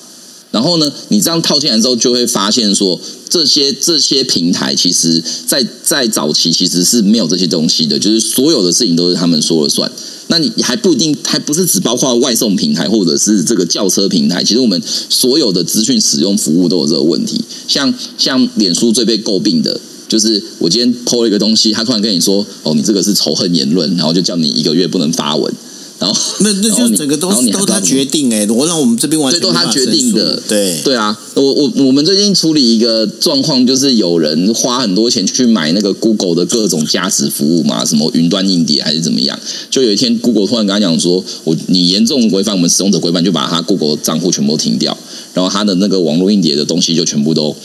[0.51, 9.91] 然后呢，你这样套进来之后，就会发现说，这些这些平台其实，在在早期其实是没有这些东西的，就是所有的事情都是他们说了算。
[10.29, 14.43] 那你还不一定，还不是只包括外送平台或者是这个轿车平台。
[14.43, 17.39] 其实我们所有的资讯使用服务都有这个问题。
[17.67, 25.53] 像像脸书最被诟病的就是，我今天 po 了一个东西，他突然跟你说：“哦，你这个是仇恨言论。”然后就叫你一个月不能发文。
[25.99, 39.39] 然后那那就整个都都他决定哎，我让我们这边完全都他决定的，对对啊，我我我们最近处理一个状况，就是有人花很多钱去买那个 Google 的各种加值服务嘛，什么云端硬碟还是怎么样，
[39.71, 44.95] 就有一天 Google 突然跟他讲说，我你严重违反我们使用者规范，就把他 Google 账户全部停掉，
[45.33, 47.55] 然后他的那个网络硬碟的东西就全部都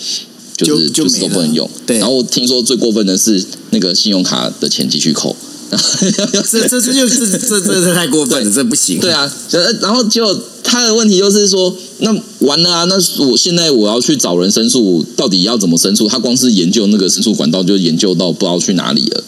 [0.56, 5.36] 就是就是都不能用，对，然后听说最过分的是那个信用卡的钱继续扣。
[6.50, 9.00] 这这这就是这这这太过分了，这不行。
[9.00, 9.32] 对啊，
[9.80, 12.84] 然后就他的问题就是说，那完了啊！
[12.84, 16.06] 那我现在我要去找人申诉，到底要怎么申诉？
[16.06, 19.24] 他光是研究那个申诉管道，就研究到不知道去哪里了。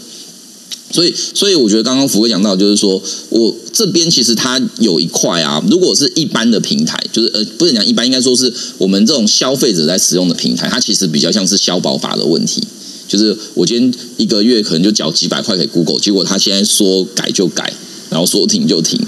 [0.90, 12.62] 所以，所以我觉得刚刚福哥讲到，就是说我这边其实它有一块啊，如果是一般的平台，就是呃，不是讲一般，应该说是我们这种消费者在使用的平台，它其实比较像是消保法的问题。
[13.06, 17.72] 就是我今天一个月可能就缴几百块给 Google，结果他现在说改就改，
[18.10, 18.98] 然后说停就停，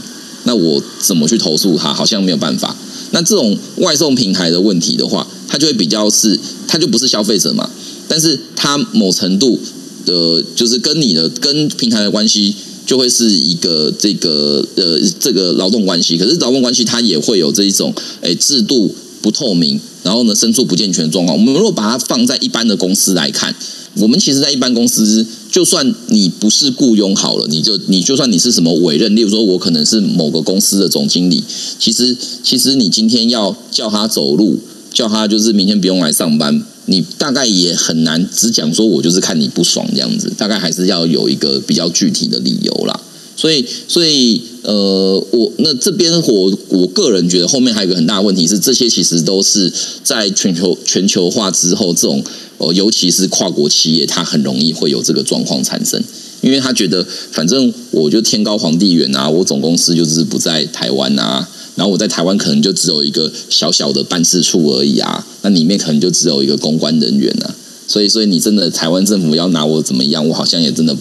[0.44, 1.92] 那我怎么去投诉他？
[1.92, 2.76] 好像没有办法。
[3.12, 7.70] 那这种外送平台的问题的话，它就会比较是，它就不是消费者嘛，
[8.08, 9.58] 但是它某程度
[10.04, 12.54] 的，就是跟你的跟平台的关系，
[12.84, 16.18] 就会是一个这个呃这个劳动关系。
[16.18, 18.92] 可是劳动关系它也会有这一种，诶，制度
[19.26, 21.36] 不透明，然后呢，申诉不健全的状况。
[21.36, 23.52] 我们如果把它放在一般的公司来看。
[23.98, 31.42] 我们其实，在一般公司，就算你不是雇佣好了，你就你就算你是什么委任，例如说，我可能是某个公司的总经理，
[31.78, 34.60] 其实其实你今天要叫他走路，
[34.92, 43.00] 叫他就是明天不用来上班，你大概也很难只讲说我就是看你不爽这样子，大概还是要有一个比较具体的理由啦。
[43.34, 52.22] 所以，所以，呃，我那这边我我个人觉得后面还有一个很大的问题是，这些其实都是在全球全球化之后这种。
[52.58, 56.02] 哦，尤其是跨国企业，它很容易会有这个状况产生，
[56.40, 67.54] 因为他觉得反正我就天高皇帝远啊，我总公司就是不在台湾啊，然后我在台湾可能就只有一个小小的办事处而已啊，那里面可能就只有一个公关人员啊，
[67.86, 70.96] 所以所以你真的台湾政府要拿我怎么样，我好像也真的，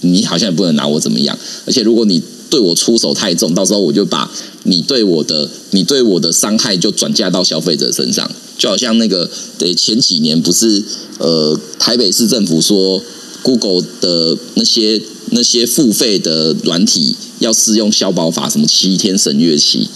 [0.00, 4.30] 你好像也不能拿我怎么样，而且如果你对我出手太重，到时候我就把
[4.64, 8.30] 你对我的你对我的伤害就转嫁到消费者身上。
[8.56, 10.82] 就好像那个，对前几年不是
[11.18, 13.00] 呃，台北市政府说
[13.42, 19.88] ，Google 的那些那些付费的软体要适用消保法，什么七天审阅期，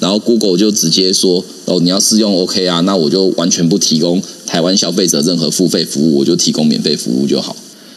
[0.00, 7.54] 然后 Google 就直接说哦，你要试用 OK 啊，那我就完全不提供台湾消费者任何付费服务，我就提供免费服务就好。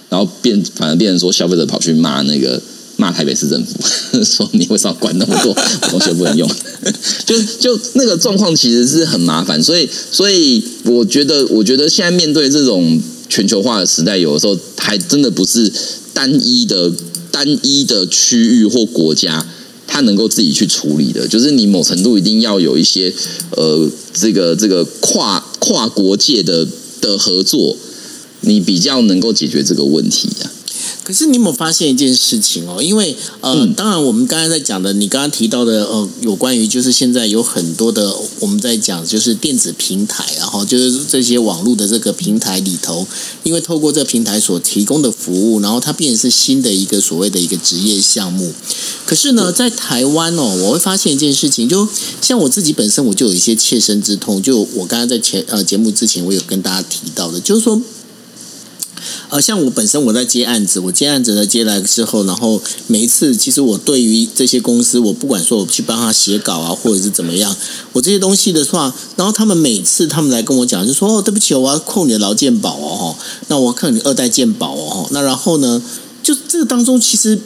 [0.09, 2.61] 然后变反而变成说消费者跑去骂那个
[3.01, 3.73] 骂台北市政府，
[4.23, 5.51] 说你为什么管那么多
[5.89, 6.47] 东西不能用？
[7.25, 15.71] 就就那个状况其实是很麻烦，所以所以我觉得我觉得现在面对这种全球化的时代，有的时候还真的不是
[16.13, 16.91] 单一的
[17.31, 19.45] 单一的区域或国家。
[19.93, 23.13] 他能够自己去处理的，就是你某程度一定要有一些
[23.57, 26.65] 呃，这个这个跨跨国界的
[27.01, 27.75] 的合作，
[28.39, 30.49] 你比较能够解决这个问题呀。
[31.11, 32.81] 可是你有没有发现一件事情哦？
[32.81, 43.05] 因为呃，当然我们刚才在讲的，你刚刚提到的呃，有关于就是现在有很多的我们在讲就是电子平台，然后就是这些网络的这个平台里头，
[43.43, 48.53] 因为透过这平台所提供的服务，然后它变成是新的一个所谓的一个职业项目。
[49.05, 51.85] 可是呢，在台湾哦，我会发现一件事情，就
[52.21, 57.81] 像我自己本身我就有一些切身之痛，就我刚刚在前呃节目之前我有跟大家提到的，就是说。
[59.31, 67.55] 呃，像我本身我在接案子，我接案子呢接来之后，然后每一次其实我对于这些公司，我不管说我去帮他写稿啊，或者是怎么样，
[67.93, 73.15] 我这些东西的话，然后他们每次他们来跟我讲，就说哦，对不起，我要扣你的劳健保哦，
[73.47, 75.81] 那我要扣你二代健保哦，那然后呢，
[76.21, 77.39] 就这个当中其实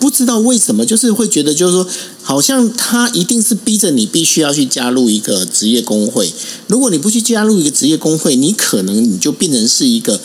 [0.00, 1.86] 不知道为什么，就是会觉得就是说，
[2.22, 6.32] 好像他一定是逼着你必须要去加入一个职业工会，
[6.66, 10.20] 如果你不去加入一个职业工会，你可能你就变成是一个。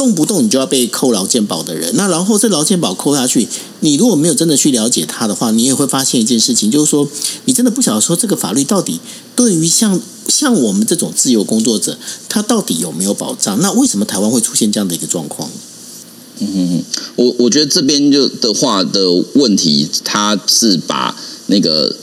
[0.00, 3.46] 动不动你就要被扣劳健保的人，那然后这劳健保扣下去，
[3.80, 7.06] 你如果没有真的去了解他的话，你也会发现一件事情，就是说
[7.44, 8.98] 你真的不晓得说这个法律到底
[9.36, 11.98] 对于像像我们这种自由工作者，
[12.30, 13.60] 他到底有没有保障？
[13.60, 15.50] 那为什么台湾会出现这样的一个状况？
[16.38, 16.82] 嗯，
[17.16, 21.14] 我我觉得这边就的话的问题，他是把
[21.48, 21.94] 那个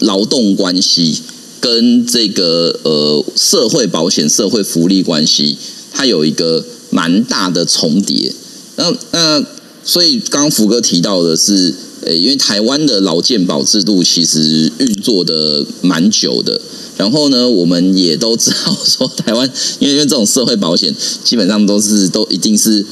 [0.00, 1.22] 劳动关系
[1.58, 5.56] 跟这个呃社会保险、社会福利关系，
[5.90, 6.62] 它有一个。
[6.96, 8.32] 蛮大的重叠，
[8.76, 9.44] 那那
[9.84, 16.58] 所以刚福哥提到的是，呃，因为台湾的劳健保制度其实运作的蛮久的，
[16.96, 19.46] 然后呢，我们也都知道说，台湾
[19.78, 22.82] 因为因为这种社会保险基本上都是都一定是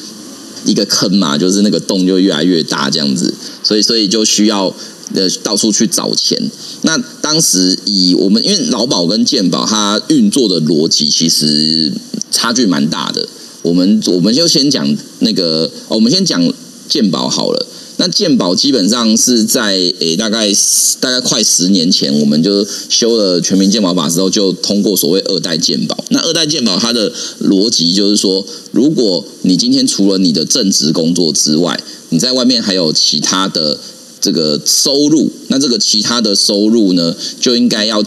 [0.67, 3.33] 一个坑嘛，就是那个洞就越来越大这样子，
[3.63, 4.67] 所以所以就需要
[5.15, 6.39] 呃到处去找钱。
[6.83, 11.91] 那当时以我们因为劳保跟健保它运作的逻辑其实
[12.31, 13.27] 差距蛮大的。
[13.65, 14.87] 我们我们就先讲
[15.21, 16.53] 那个，我们先讲
[16.87, 17.67] 健保好了。
[17.97, 20.53] 那健保基本上是在诶，大概
[21.01, 25.97] 大概快十年前，我们就修了全民健保法之后，就通过所谓二代健保。
[26.11, 27.11] 那二代健保它的
[27.41, 33.79] 逻辑就是说，如果你今天除了你的正职工作之外，你在外面还有其他的
[34.21, 38.05] 这个收入，那这个其他的收入呢，就应该要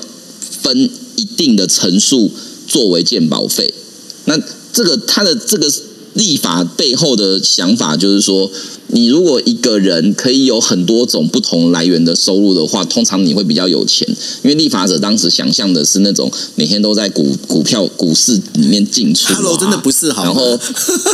[0.61, 2.29] 分一定的层数
[2.67, 3.73] 作为健保费。
[4.25, 4.37] 那
[4.77, 5.67] 这个他的这个
[6.17, 8.51] 立法背后的想法就是说。
[8.89, 14.07] 你如果一个人可以有很多种不同来源的收入的话，通常你会比较有钱，
[14.43, 19.33] 因为立法者当时想象的是那种每天都在股股票股市里面进出。
[19.35, 20.23] Hello，真的不是好。
[20.23, 20.57] 然后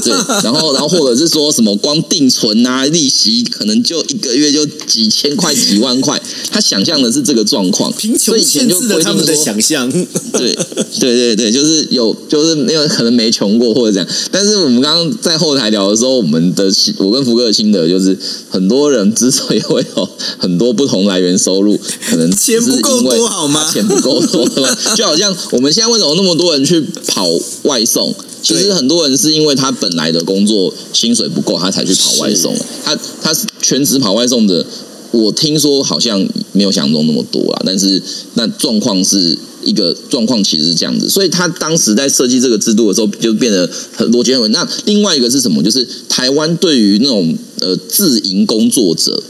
[0.04, 7.91] 对，然后然后或者是说什么光定存啊，利息可能就一个月就几千块、几万块，他想象的是这个状况。
[7.93, 9.91] 贫穷限制了他们的想象。
[9.91, 10.56] 对
[10.99, 14.08] 对对对，就是有就是没有可能没穷过或者这样。
[14.32, 17.54] 但是我们刚刚在后台聊的时候，我们的我跟福哥的。
[17.54, 18.18] 心得就是
[18.50, 21.80] 很多人之所以会有很多不同来源收入，
[22.10, 23.72] 可能 钱不够多好吗？
[23.72, 24.44] 钱不够多，
[24.98, 27.28] 就好像我们现在为什么那么多人去跑
[27.62, 28.12] 外送？
[28.41, 32.54] 其实很多人是因为他本来的工作薪水不够，他才去跑外送。
[32.84, 34.66] 他他是全职跑外送的，
[35.14, 36.20] 我听说好像
[36.51, 37.61] 没有想象中那么多啊。
[37.66, 38.03] 但是
[38.34, 39.38] 那状况是。
[39.66, 44.51] 一个状况其实是这样子，所以他当时在设计这个制度的时候，就变得很逻辑很稳。
[44.51, 45.64] 那另外一个是什么？
[45.64, 49.24] 就是台湾对于那种呃自营工作者，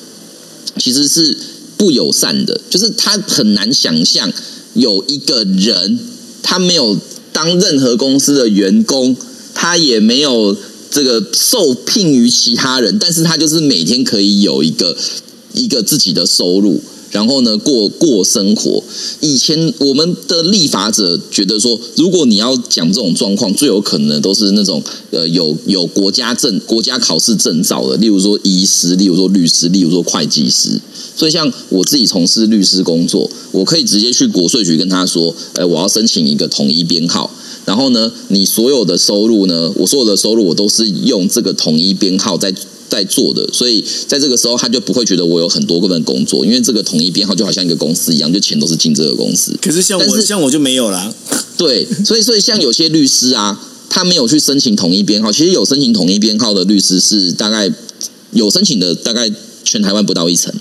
[0.79, 1.37] 其实是
[1.77, 4.33] 不友善的，就是他很难想象
[4.73, 5.99] 有一个人，
[6.41, 6.97] 他没有
[7.31, 9.15] 当任何公司的员工，
[9.53, 10.57] 他也没有
[10.89, 14.97] 这个受聘于其他人，但是他就是每天可以有一个
[15.53, 16.81] 一个自己的收入。
[17.11, 18.83] 然后呢，过过生活。
[19.19, 24.81] 以前我们的立法者觉得说，如果你要讲这种状况，最有可能都是那种
[25.11, 30.81] 呃有有国家证、国家考试证照的，例如说医师，例如说律师，例如说会计师。
[31.15, 37.29] 所以像我自己从事律师工作，我可以直接去国税局跟他说，哎，我要申请一个统一编号。
[37.65, 42.53] 然后呢，你所有的收入呢，我所有的收入我都是用这个统一编号在
[42.89, 49.57] 在做的，所以在这个时候他就不会觉得我有很多个份工作，因为这个统一编号就好像一个公司一样，就钱都是进这个公司。
[49.61, 51.11] 可是像我，像我就没有啦。
[51.57, 53.59] 对，所以所以像有些律师啊，
[53.89, 57.71] 他没有去申请统一编号，其实有申请统一编号的律师是大概
[58.31, 59.31] 有申请的，大概
[59.63, 60.53] 全台湾不到一层。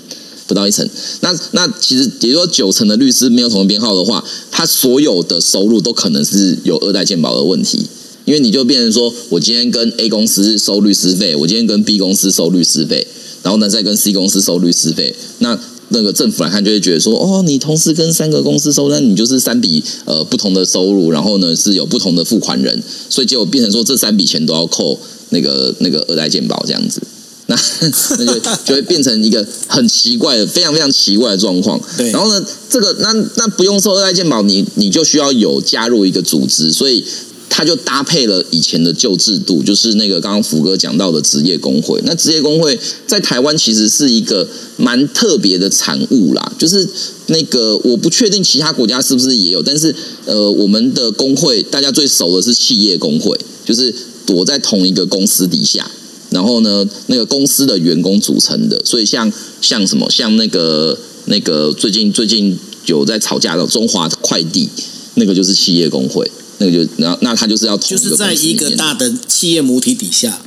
[0.47, 0.87] 不到一层，
[1.21, 7.85] 那那其实也就说九成的律师没有统一编号的话，他所有的收入都可能是有二代健保的问题，
[8.25, 13.07] 因为你就变成说我今天跟 A 公司收律师费，我今天跟 B 公司收律师费，
[13.41, 15.57] 然后呢再跟 C 公司收律师费，那
[15.89, 27.01] 那个政府来看就会觉得说，哦，你同时跟三个公司收，那你就是三笔呃不同的收入，然后呢是有不同的付款人，所以结果变成说这三笔钱都要扣那个那个二代健保这样子。
[27.47, 27.55] 那
[28.17, 31.79] 那就就会变成一个很奇怪的、非常非常奇怪的状况。
[31.97, 37.03] 对，然后呢，这个那那不用收二代健保，你你就需要有加入一个组织，所以
[37.49, 42.01] 他就搭配了以前的旧制度，就是那个刚刚福哥讲到的职业工会。
[42.05, 46.87] 那职业工会在台湾其实是一个蛮特别的产物啦，就是
[47.27, 49.93] 那个我不确定其他国家是不是也有，但是
[50.25, 53.93] 呃，我们的工会大家最熟的是企业工会，就是
[54.25, 55.91] 躲在同一个公司底下。
[56.33, 59.31] 然后呢，那个公司的员工组成的，所以像
[59.61, 62.57] 像什么，像那个那个最近最近
[62.87, 64.67] 有在吵架的中华快递，
[65.15, 70.41] 那个就是企业工会，那个就然后那他就是要就是在一个大的企业母体底下。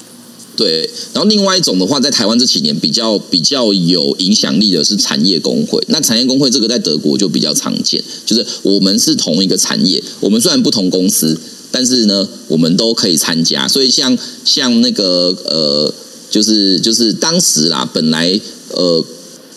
[0.56, 5.82] 对，然后另外一种的话，在台湾这几年比较比较有影响力的是产业工会。
[5.88, 11.38] 那产业工会这个在德国就比较常见，就是我们是同一个产业，我们虽然不同公司。
[11.70, 15.92] 但是呢，我们都可以参加，所以像像那个呃，
[16.30, 18.40] 就是就是当时啦，本来
[18.72, 19.04] 呃，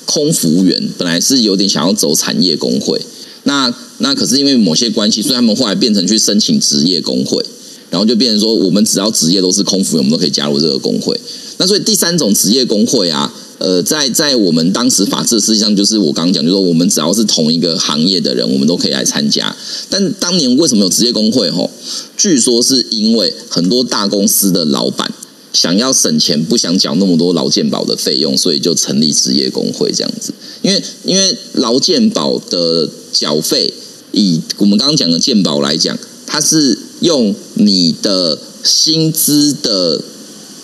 [0.05, 3.01] 空服务员本来是有点想要走产业工会，
[3.43, 7.43] 那那可是因为某些关系，所以他们后来变成去申请职业工会，
[7.89, 11.20] 然后就变成说，我们只要职业都是空服员，我们都可以加入这个工会。
[11.57, 13.34] 那所以第三种职业工会啊。
[13.60, 19.53] 呃，在在我们当时法制实际上就是我刚刚讲，就是说我们只要是同一个行业的人，我们都可以来参加。
[19.89, 21.51] 但当年为什么有职业工会？
[21.51, 21.68] 吼，
[22.18, 25.12] 据说是因为很多大公司的老板
[25.54, 30.34] 想要省钱，不想缴那么多劳健保的费用，所以就成立职业工会这样子。
[30.62, 33.74] 因为因为劳健保的缴费，
[34.12, 40.02] 以我们刚刚讲的健保来讲，它是用你的薪资的。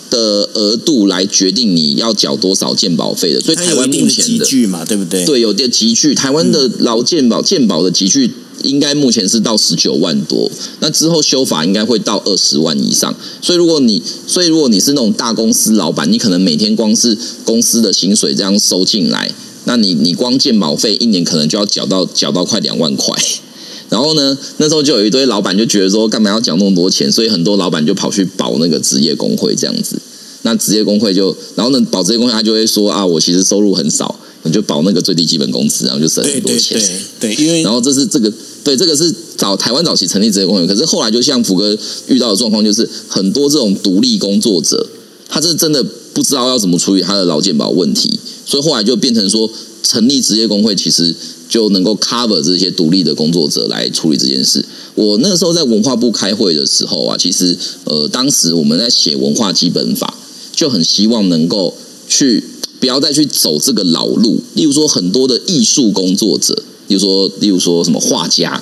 [0.07, 5.25] 的额度来决定你要缴多少健保费的，所以台湾目前的集嘛，对不对？
[5.25, 6.13] 对，有点集聚。
[6.13, 8.31] 台湾的劳健保健保的集聚
[8.63, 10.49] 应该目前是到十九万多，
[10.79, 13.15] 那之后修法应该会到二十万以上。
[13.41, 19.31] 所以如果你，所以如果你是那种大公司老板，你可能每天光是公司的薪水这样收进来，
[19.65, 23.15] 那你你光建保费一年可能就要缴到缴到快两万块。
[23.87, 27.11] 然后呢，那时候就有一堆老板就觉得说，干嘛要缴那么多钱？
[27.11, 29.95] 所以很多老板就跑去保那个职业工会这样子。
[30.41, 36.79] 那职业工会就，然后呢，保职业工会他就会说啊，我其实收入很少，你就保那个最低基本工资，然后就省很多钱。
[37.19, 38.31] 对，因为然后这是这个，
[38.63, 41.77] 对，这个是早台湾早期成立职业工会，可是后来就像福哥
[42.07, 44.87] 遇到的状况，就是很多这种独立工作者，
[45.27, 45.83] 他是真的
[46.13, 49.49] 不知道要怎么处理他的劳健保问题，所以后来就变成说，
[49.83, 51.13] 成立职业工会其实
[51.49, 54.63] 就能够 cover 这些独立的工作者来处理这件事。
[54.93, 60.13] 我那个时候在文化部开会的时候啊，其实呃，当时我们在写文化基本法。
[60.57, 61.75] 就很希望能够
[62.07, 62.41] 去
[62.85, 66.53] 不要再去走这个老路，例如说很多的艺术工作者，
[66.87, 68.61] 例如说例如说什么画家，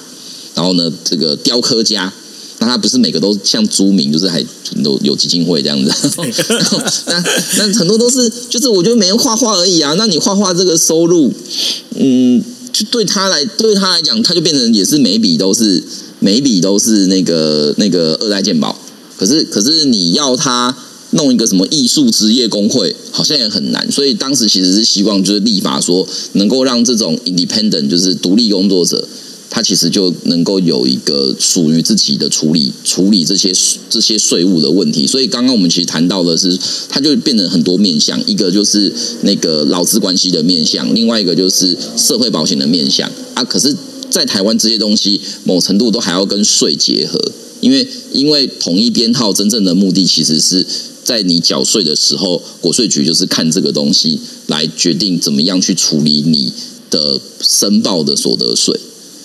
[0.55, 2.09] 然后呢这个雕刻家，
[2.59, 4.41] 那他不是每个都像朱明，就是还
[4.81, 5.91] 都有基金会这样子，
[7.07, 7.21] 那
[7.57, 11.29] 那很多都是就是我觉得每人画画而已啊，那你画画这个收入，
[11.97, 15.83] 嗯，就对他来对他来讲，他就变成也是每笔都是
[16.21, 18.79] 每笔都是那个那个二代鉴宝，
[19.17, 20.73] 可是可是你要他。
[21.13, 29.07] 弄一个什么艺术职业工会，好像也很难，所以当时其实是希望就是立法说，能够让这种 independent 就是独立工作者，
[29.49, 33.53] 他其实就能够有一个属于自己的处理处理这些
[33.89, 35.05] 这些税务的问题。
[35.05, 36.57] 所以刚刚我们其实谈到的是，
[36.89, 38.91] 它就变成很多面向，一个就是
[39.21, 43.43] 那个劳资关系的面向，另外一个就是社会保险的面向啊。
[43.43, 43.75] 可是，
[44.09, 47.19] 在台湾这些东西，某程度都还要跟税结合，
[47.61, 50.65] 因为因为统一编号真正的目的其实是。
[51.03, 56.51] 在你缴税的时候，国税局就是看这个东西来决定怎么样去处理你
[56.89, 58.79] 的申报的所得税，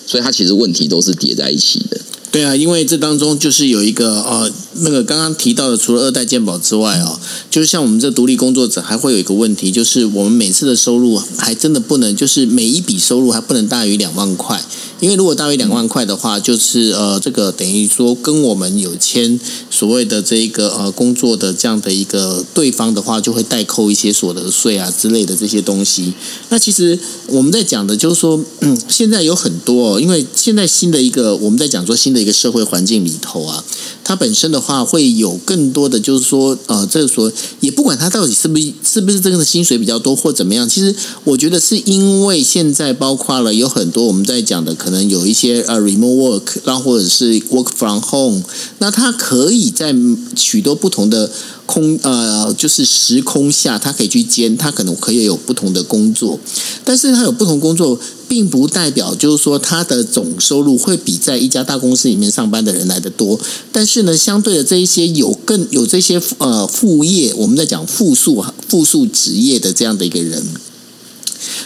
[0.06, 2.00] 所以它其实问题都是叠在一起的。
[2.30, 7.18] 对啊，因为这当中就是有一个呃，那个刚刚提到的，除了二代健保之外啊，
[7.50, 14.62] 就是像我们这独立工作者，还会有一个问题，就是我们每次的收入还真的不能，就是每一笔收入还不能大于两万块。
[15.00, 19.38] 因为如果大于两万块的话，就是呃，这个等于说跟我们有签
[19.70, 26.12] 所谓的这一个呃工作的这样的一个对方的话，就会代扣一些所得税啊之类的这些东西。
[26.48, 33.64] 那其实我们在讲的就是说，嗯， 现在有很多，哦，因为现在新的一个我们在讲说新的一个社会环境里头啊，
[34.02, 40.94] 它本身的话会有更多的就是说，呃，这个说也不管它到底是不是是不是这个薪水比较多或怎么样，其实
[41.24, 48.42] 我觉得是因为现在包括了有很多我们在讲的，可能有一些呃 remote work，然后或者是 work from home，
[48.78, 49.94] 那他可以在
[50.34, 51.30] 许多不同的
[51.66, 56.40] 空呃就是时空下，他可以去兼，他可能可以有不同的工作，
[56.86, 63.38] 但是他有不同工作，并不代表就是说他的总收入会比在一家大公司里面上班的人来的多。
[63.70, 70.42] 但是呢，相对的这一些有更有这些呃副业，我们在讲复数复数职业的这样的一个人。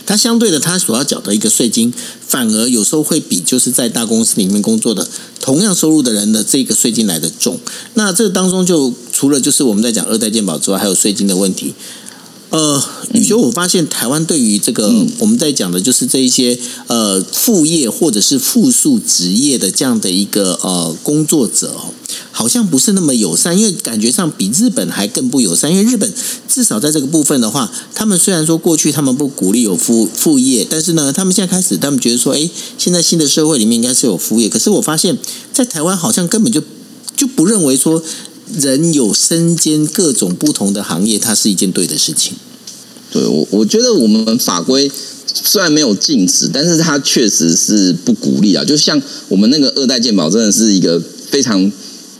[0.06, 1.92] 他相对的，他所要缴的一个税金，
[2.26, 5.08] 反而有时候会比就是在大公司里面工作的
[5.40, 7.58] 同样收入的人的这个税金来的重。
[7.94, 11.74] 那这当中就除了就是我们在讲二代健保之外，还有税金的问题。
[12.52, 12.82] 呃，
[13.14, 21.94] 宇修，我发现台湾对于这个我们在讲的就是这一些呃副业或者是复数职业的这样的一个呃工作者哦。
[22.30, 25.70] 好像不是那么友善，因为感觉上比日本还更不友善。
[25.70, 26.12] 因为日本
[26.46, 34.50] 至少在这个部分的话，他们虽然说过去他们不鼓励有副副业，但是呢，他们现在开始，他们觉得说，哎，现在新的社会里面应该是有副业。
[34.50, 35.16] 可是我发现，
[35.54, 36.62] 在台湾好像根本就
[37.16, 38.02] 就不认为说
[38.60, 42.34] 人有身兼各种不同的行业，它是一件对的事情。
[43.10, 44.90] 对我，我觉得我们法规
[45.32, 48.64] 虽然没有禁止，但是它确实是不鼓励啊。
[48.64, 51.00] 就像我们那个二代鉴宝，真的是一个
[51.30, 51.70] 非常。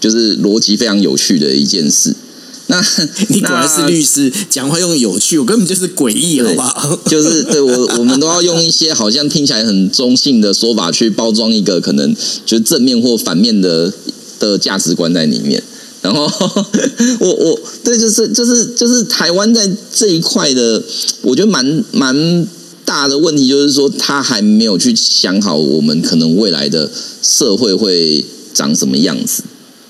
[0.02, 2.12] 就是逻辑非常有趣的一件事。
[2.66, 2.84] 那
[3.30, 6.98] 你果然是律师，讲话用有趣，我根本就是诡异，好不好？
[7.06, 12.12] 就是对我，我们都要用一些好像听起来很中性的说法去包装一个可能
[12.44, 13.92] 就是正面或反面的
[14.40, 15.62] 的价值观在里面。
[16.03, 16.24] 然后
[17.20, 20.82] 我我对就是就是就是台湾在这一块的，
[21.22, 22.46] 我觉得蛮蛮
[22.84, 26.90] 大的问题，就是说他还没有去想好我们可能未来的
[27.22, 29.44] 社会会长什么样子。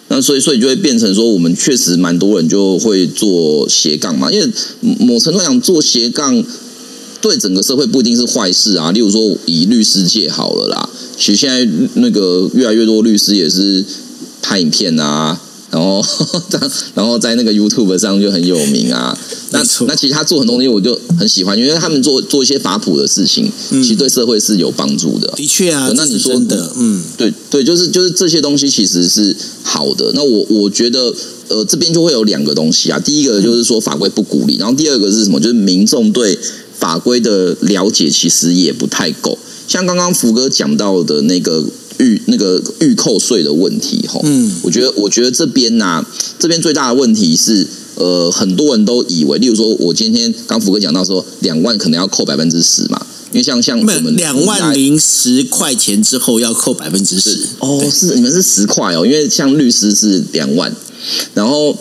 [0.09, 4.31] 那所以，所以就会变成说，我们确实蛮多人就会做斜杠嘛。
[4.31, 4.47] 因为
[4.99, 6.45] 某程度上，做斜杠
[7.23, 8.93] 对整个社会不一定是坏事啊。
[8.93, 13.83] 例如说，以律师界好了啦，其实现在那个越来越多律师也是
[14.43, 15.41] 拍影片啊。
[15.73, 16.05] 然后，
[16.95, 19.19] 然后在那个 YouTube 上就很有名啊。
[19.53, 25.33] 那那其实他做很多东西，我就很喜欢，因为他们做做一些法普的事情，其实对社会是有帮助的。
[25.35, 30.13] 的确啊，那你说的，嗯，对对，就是就是这些东西其实是好的。
[30.15, 31.15] 那我我觉得，
[31.49, 32.99] 呃，这边就会有两个东西啊。
[32.99, 35.41] 第一个就是说法规不鼓励，然后第二个是什么？
[35.41, 36.39] 就是民众对
[36.79, 39.39] 法规的了解其实也不太够。
[39.67, 41.65] 像刚刚福哥讲到的那个。
[41.99, 46.05] 预那个预扣税的问题，哈，嗯，我觉得我觉得这边呐，
[46.39, 47.67] 这边最大的问题是，
[47.97, 60.75] 呃，很多人都以为，例如说，我今天刚福哥讲到说，两万可能要扣百分之十嘛，因为像像我们两万零十块钱之后要扣百分之十，哦，是你们是十块哦，因为像律师是两万，
[61.35, 61.77] 然后。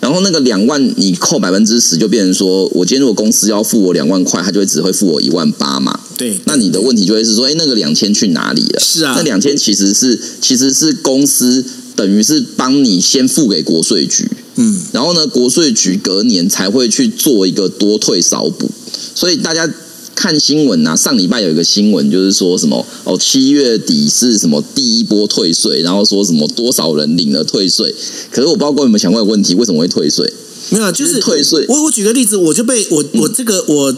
[0.00, 5.98] 然后那个两万，你扣百分之十，就变成说，我今天如果公司要付我两万块，他就会只会付我一万八嘛。
[6.16, 6.38] 对。
[6.44, 8.80] 那你的问题就会是说，哎，那个两千去哪里了？
[8.80, 9.14] 是啊。
[9.16, 18.70] 那两千其实是其实是公司等于是帮你先付给国税局，嗯，然后呢，国税局隔年才会去做一个多退少补，
[19.14, 19.68] 所以大家。
[20.16, 27.94] 看新闻啊，上礼拜有一个新闻，就是说什么哦，七月底是什么第一波退税，然后说什么多少人领了退税。
[28.30, 30.32] 可是我不知道各位有没有想过问题，为什么会退税？
[30.70, 31.66] 没有，就是退税。
[31.68, 33.94] 我我举个例子，我就被我我这个我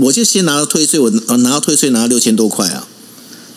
[0.00, 2.88] 我就先拿到退税，我拿到退税拿了六千多块啊。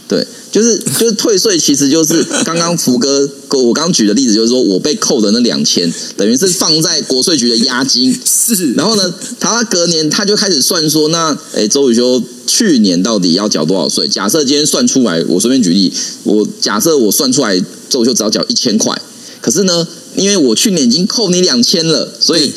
[0.07, 8.13] 对，就是就是退税，其实就是刚刚福哥我刚举的例子，就是说我被扣的那两千，等于是放在国税局的押金。
[8.25, 14.07] 是，然后呢，他隔年他就开始算说，那哎，周宇修去年到底要缴多少税？
[14.07, 15.93] 假设今天算出来，我随便举例，
[16.23, 17.57] 我假设我算出来，
[17.89, 18.99] 周宇修只要缴一千块，
[19.39, 22.51] 可是呢，因为我去年已经扣你两千了，所以。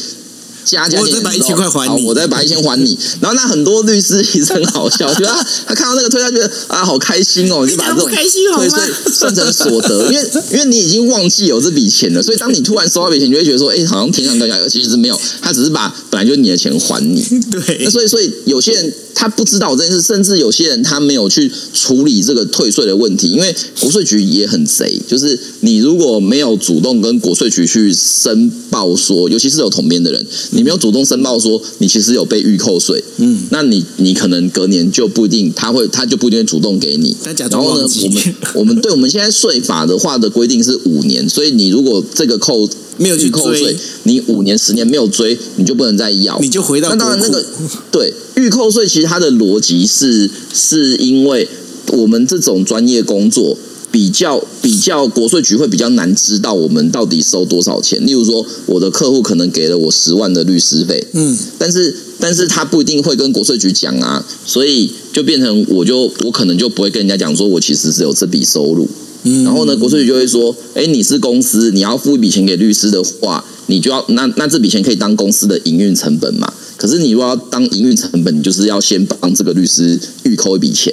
[0.65, 2.97] 加加减，我再把一千块还你，我再把一千还你。
[3.21, 8.81] 然后那很多律师其实很好笑，觉得他看到那个退，他觉得啊好开心哦，就把这种退税
[9.13, 17.23] 算成所得，因为因为你已经忘记有这笔钱了，所以当你突然收到笔钱，你会觉得说，哎，好像天上掉下来，其实是没有，他只是把本来就是你的钱还你。
[17.51, 18.95] 对，那所以所以有些人。
[19.17, 37.15] 他不知道这件事，甚至有些人他没有去处理这个退税的问题，因为国税局也很贼，就是你如果没有主动跟国税局去申报说，尤其是有同编的人，你没有主动申报说你其实有被预扣税，嗯，那你你可能隔年就不一定他会他就不一定会主动给你。
[37.25, 47.45] 那假然后呢我们 我们对我们现在税法的话的规定是五年，所以你如果这个扣没有去扣税，你五年十年没有追，你就不能再要，你就回到那当然，那个
[47.91, 51.49] 对预扣税，其实它的逻辑是是因为
[51.93, 53.59] 我们这种专业工作
[53.95, 58.05] 比较比较国税局会比较难知道我们到底收多少钱。
[58.05, 68.89] 例如说，我的客户可能给了我十万的律师费，嗯，但是但是他不一定会跟国税局讲啊，所以就变成我就我可能就不会跟人家讲说我其实是有这笔收入。
[69.23, 76.53] 嗯然后呢，国税局就会说，哎，你是公司，你要付一笔钱给律师的话，你就要那那这笔钱可以当公司的营运成本嘛。
[76.77, 80.93] 可是你如果要当营运成本，你就是要先帮这个律师预扣一笔钱，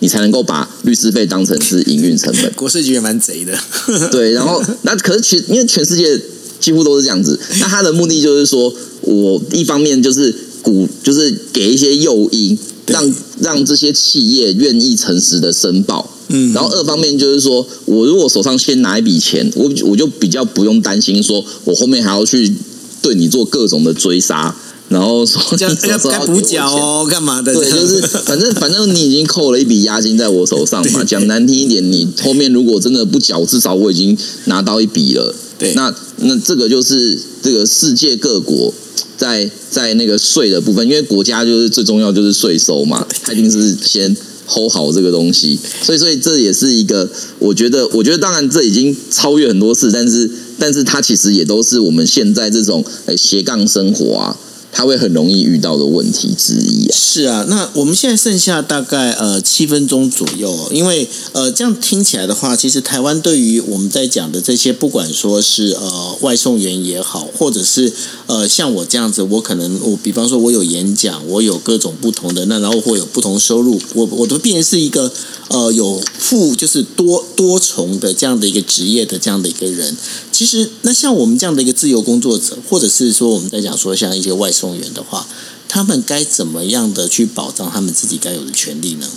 [0.00, 2.52] 你才能够把律师费当成是营运成本。
[2.56, 3.58] 国税局也蛮贼的，
[4.10, 6.20] 对，然后那可是全因为全世界
[6.60, 8.72] 几乎都是这样子，那他的目的就是说，
[9.02, 16.14] 我一方面就是鼓，就是给一些诱因，对让让这些企业愿意诚实的申报。
[16.30, 22.52] 嗯然后二方面就是说，我如果手上先拿一笔钱，我我就比较不用担心说我后面还要去
[23.00, 24.54] 对你做各种的追杀，
[24.88, 27.52] 然后说你什么时候要该补缴哦，干嘛的？
[27.52, 31.00] 对，就是反正反正你已经扣了一笔押金在我手上嘛。
[31.00, 34.16] 对讲难听一点，你后面如果真的不缴，至少我已经
[34.46, 35.34] 拿到一笔了。
[35.58, 38.72] 对那那这个就是这个世界各国
[39.16, 44.16] 在在那个税的部分，因为国家就是最重要就是税收嘛，他一定是先
[44.46, 45.58] hold 好这个东西。
[45.82, 47.06] 所以所以这也是一个，
[47.40, 54.38] 我觉得我觉得当然这已经超越很多次，但是但是它其实也都是我们现在这种诶斜杠生活啊。
[54.72, 56.96] 他会很容易遇到的问题之一啊。
[56.96, 67.92] 是啊，那我们现在剩下大概呃七分钟左右，因为呃这样听起来的话，其实台湾对于我们在讲的这些，不管说是呃外送员也好，或者是
[68.26, 75.10] 呃像我这样子，我可能我比方说我有演讲，我有各种不同的，那然后会有不同收入，我我都变成是一个
[75.48, 79.96] 呃有富就是多多重的这样的一个职业的这样的一个人。
[80.38, 85.26] 其实那像我们这样的一个自由工作者，或者是说我们在讲说像一些外送员的话，
[85.68, 89.08] 他们该怎么样的去保障他们自己该有的权利呢？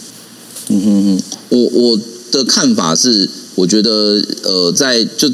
[0.70, 2.00] 嗯哼哼，我我
[2.32, 5.32] 的看法是，我觉得呃，在就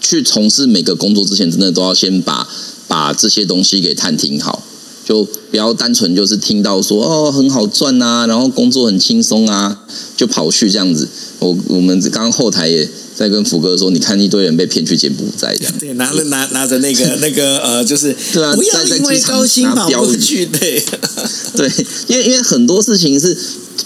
[0.00, 2.48] 去从事每个工作之前，真的都要先把
[2.88, 4.64] 把这些东西给探听好，
[5.04, 9.84] 就不要单纯就是听到说哦很好赚啊，然后工作很轻松啊，
[10.16, 11.08] 就跑去这样子。
[11.40, 15.74] 我我们刚刚后台也在跟福哥说，你看一堆人被骗去柬埔寨这样。
[15.78, 20.82] 对，拿了拿拿着那个那个呃，就是 对啊不要因为高薪跑过去，对，
[21.56, 21.70] 对，
[22.08, 23.36] 因为因为很多事情是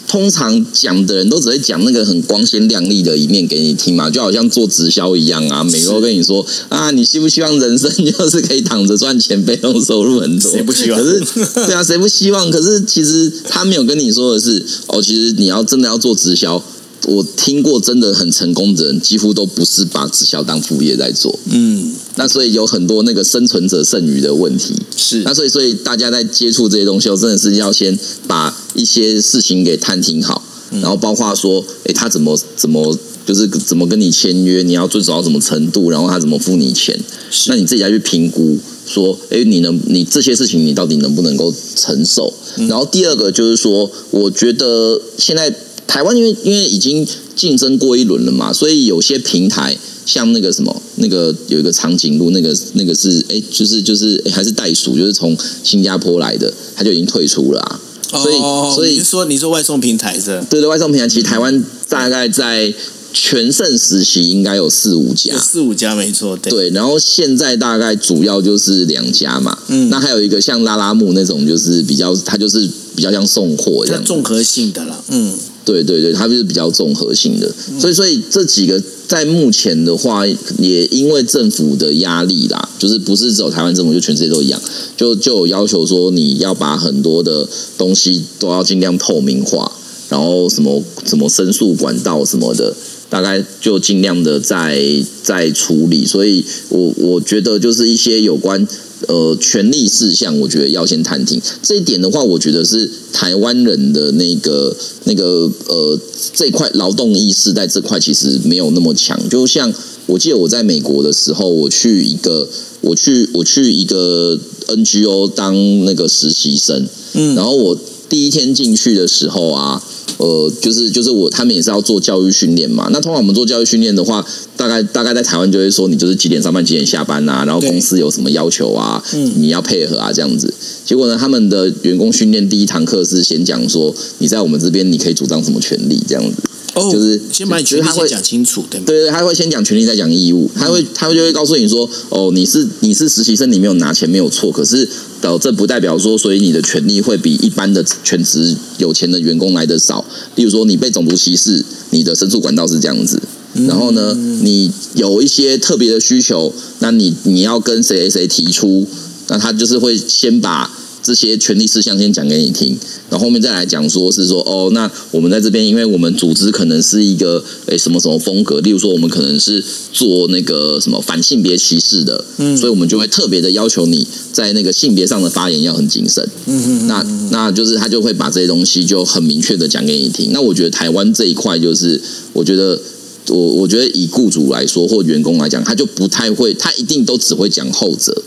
[0.07, 10.51] 通常讲的人都只会讲那个很光鲜亮丽的一面给你听嘛，就好像做直销一样啊，每个都跟你说啊，你希不希望人生 就是可以躺着赚钱，被动收入很多？
[10.53, 11.21] 谁不希望可是
[11.67, 12.51] 对啊，谁不希望？
[12.51, 16.63] 可是其实他没有跟你说的是，哦，其实你要真的要做直销。
[17.07, 21.39] 我听过真的很成功的人，几乎都不是把直销当副业在做。
[21.51, 24.75] 嗯，那所以有很多那个生存者剩余的问题。
[24.97, 32.97] 是那所以，所以大家在接触这些东西后，真的是要先把一些事情给探听好，然后包括说，诶，他怎么怎么
[33.27, 36.99] 就是怎么跟你签约，你要遵守到什么程度，然后他怎么付你钱，
[37.31, 42.33] 是那你自己要去评估，说，哎，你能你这些事情你到底能不能够承受？
[42.69, 45.55] 然后第二个就是说，我觉得现在
[45.87, 49.77] 台湾因为因为已经竞争过一轮了嘛，所以有些平台。
[50.07, 57.81] 像那个什么，那个有一个长颈鹿，那个那个是哎，就是就是诶还是袋鼠，就是从新加坡来的，他就已经退出了啊。
[58.11, 60.47] 所以哦所以你说你说外送平台是吧？
[60.51, 62.71] 对对，外送平台其实台湾大概在
[63.15, 75.33] 全盛时期应该有四五家，四五家没错，对，对，然后现在大概主要就是两家嘛，嗯那还有一个像拉拉木那种，就是比较它就是比较像送货这样综合性的了，嗯，
[75.65, 80.27] 对对对，它就是比较综合性的，所以所以这几个在目前的话，
[80.59, 84.61] 也因为政府的压力啦，就是不是只有台湾政府，就全世界都一样，
[84.97, 87.49] 就就有要求说你要把很多的
[87.79, 89.73] 东西都要尽量透明化，
[90.11, 92.75] 然后什么什么申诉管道什么的，
[93.09, 94.79] 大概就尽量的在
[95.23, 98.67] 在处理，所以我我觉得就是一些有关
[99.09, 101.41] 呃权利事项，我觉得要先探听。
[101.63, 105.99] 这一点的话，我觉得是台湾人的那个那个呃
[106.33, 109.73] 这块劳动意识在这块其实没有那么强，就像
[110.07, 112.49] 我记得我在美国的时候，我去一个
[112.81, 114.39] 我去我去一个
[114.69, 117.35] NGO 当那个实习生，嗯。
[117.35, 117.79] 然后我。
[118.15, 119.83] 第一天进去的时候啊，
[120.19, 122.89] 呃，就是就是我他们也是要做教育训练嘛。
[122.93, 124.25] 那通常我们做教育训练的话，
[124.57, 130.55] 大概大概在台湾就会说你就是几点上班几点下班啊，然后公司有什么要求啊，嗯你要配合啊这样子。
[130.85, 136.37] 结果呢，他们的员工训练第一堂课是先讲说你在我们这边你可以主张什么权利这样子。
[136.75, 138.87] 哦，就是先把你权利先讲清楚，对吗？
[138.87, 140.51] 对对，他会先讲权利，再讲义务。
[140.55, 144.89] 他会他会就会告诉你说，哦，你是你是实习生，你没有拿钱没有错，可是
[145.21, 150.05] 呃，这不代表说，所以你的权利会比一般的全职有钱的员工来的少。
[150.35, 153.21] 例如说，你被种族歧视，你的申诉管道是这样子。
[153.69, 154.13] 然后呢，
[154.43, 158.85] 你有一些特别的需求，那你你要跟谁谁谁提出，
[159.29, 160.69] 那他就是会先把
[161.05, 162.71] 这些权利事项先讲给你听，
[163.11, 176.27] 然后后面再来讲说是说哦，那我们在这边，因为我们组织可能是一个诶什么什么风格，例如说我们可能是做那个什么反性别歧视的，嗯所以我们就会特别的要求你在那个性别上的发言要很谨慎。
[176.47, 180.33] 嗯嗯那那就是他就会把这些东西就很明确的讲给你听。
[180.33, 182.01] 那我觉得台湾这一块就是，
[182.33, 182.81] 我觉得
[183.29, 188.23] 我我觉得以雇主来说或员工来讲，他就不太会，他一定都只会讲后者。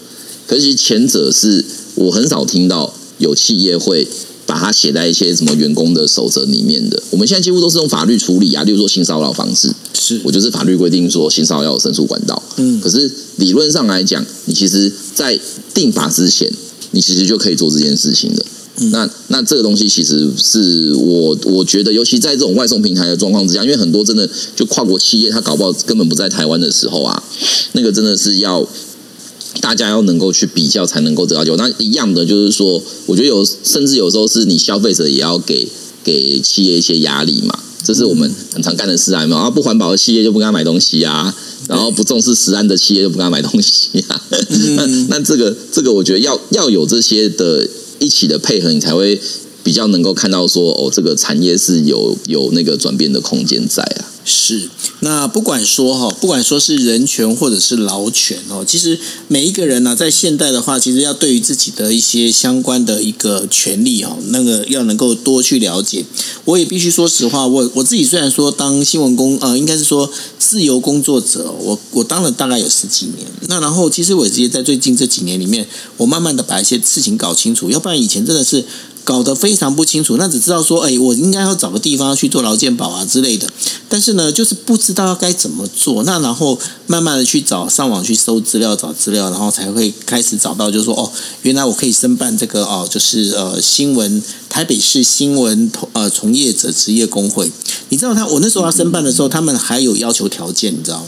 [0.45, 1.65] 可是前者是
[1.98, 4.08] 我很少听到有企业会
[4.45, 7.04] 把它写在一些什么员工的守则里面的。
[7.10, 12.41] 我们现在几乎都是用法律处理啊，例如说性骚扰防治，是我就是法律规定说性骚扰要有申诉管道。
[12.56, 15.38] 嗯可是理论上来讲，你其实，在
[15.74, 16.52] 定法之前，
[16.91, 18.45] 你其实就可以做这件事情的。
[18.80, 27.24] 嗯那那这个东西其实是我我觉得，尤其在这种外送平台的状况之下，因为很多真的就跨国企业，它搞不好根本不在台湾的时候啊，
[27.74, 28.66] 那个真的是要
[29.62, 31.58] 大家要能够去比较，才能够得到结果。
[31.58, 35.68] 那一样的就是说，我觉得有甚至有时候是你消费者也要给
[36.03, 41.36] 给企业一些压力嘛，这是我们很常干的事啊，有没有啊，不环保的企业就不跟他买东西啊，
[41.68, 44.22] 然后不重视食安的企业就不跟他买东西啊。
[44.76, 47.68] 那那这个这个，我觉得要要有这些的
[47.99, 49.20] 一起的配合，你才会
[49.64, 54.05] 比较能够看到说，哦，这个产业是有有那个转变的空间在啊。
[54.30, 54.69] 是，
[54.99, 58.99] 那不管说哈，不管说是人权或者是劳权哦，其实
[59.30, 66.03] 每一个人呢、在现代的话，其实要对于自己的一些相关的一个权利哦，那个要能够多去了解。
[66.43, 73.25] 我也必须说实话，我我自己虽然说当新闻工呃，应该是说自由工作者，我我当了大概有十几年。
[73.47, 75.65] 那然后其实我也直接在最近这几年里面，
[75.95, 78.65] 我慢慢的把一些事情搞清楚，要不然以前真的是。
[79.08, 83.47] 搞得非常不清楚，那只知道说，哎，我应该要找个地方去做劳健保啊之类的，
[83.88, 86.03] 但是呢，就是不知道该怎么做。
[86.03, 91.10] 那然后慢慢的去找上网去搜资料，找资料，然后才会开始找到，就是说，哦，
[91.43, 97.49] 原来我可以申办这个哦，就是呃新闻台北市新闻呃从业者职业工会。
[97.88, 101.08] 你知道他我那时候要申办的时候，他们还有要求条件，你知道吗？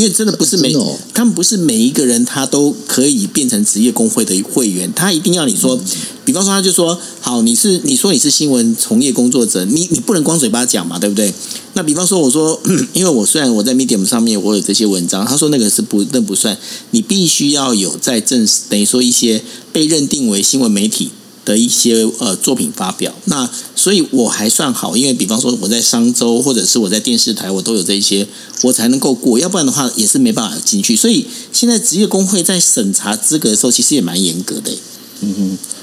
[0.00, 0.74] 因为真的不是每、
[1.12, 5.78] 他们不是每一个人他都可以变成职业工会的会员，他一定要你说，
[6.24, 11.30] 比方说他就说，好，你是你说你是新闻从业工作者，你你不能光嘴巴讲嘛，对不对？
[11.74, 12.58] 那比方说我说，
[12.94, 16.56] 因为我虽然我在 Medium 上面我有这些文章，他说那个是不那不算，
[16.92, 21.10] 你必须要有在正式等于说一些被认定为新闻媒体。
[21.50, 28.24] 的一些呃作品发表，那所以我还算好，因为比方说我在商周或者是我在电视台，我都有这些，
[28.62, 30.94] 我才能够过，要不然的话也是没办法进去。
[30.94, 34.70] 所以现在职业工会在审查资格的时候，其实也蛮严格的。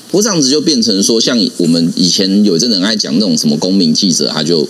[0.09, 4.65] 不过这样子就变成说，像我们以前有一阵子很爱讲那种什么公民记者，他就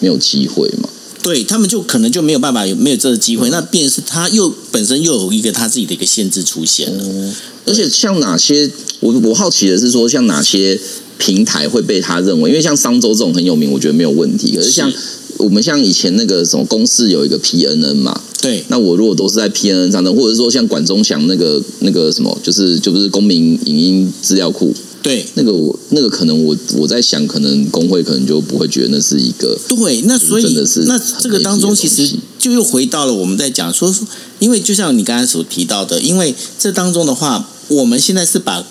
[0.00, 0.90] 没有机会嘛。
[1.22, 7.32] 对他们就可能就没有办法有没有这个机会，那便是他又本身又有一个他自己的一个限制出现了。
[7.64, 8.68] 而且像哪些，
[9.00, 10.78] 我我好奇的是说，像哪些
[11.18, 14.56] 平台会被他认为，因为像商周这种很有名，我觉得没有问题。
[14.56, 14.96] 可是像是
[15.38, 33.94] 我们像以前那个什么公司有一个 PNN 嘛，对，那我如果都是在 PNN 上的，或者说像管中祥那个那个什么，就是就不是公民影音资料库，对，那个我那个可能我我在想，可能工会可能就不会觉得那是一个对，那所以真的是那这个当中其实就又回到了我们在讲说，
[34.38, 38.64] 因为就像你刚才所提到的，因为这当中的话，我们现在是把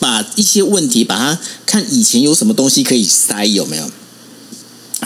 [0.00, 3.88] 把一些问题，把它看以前有什么东西可以塞，有没有？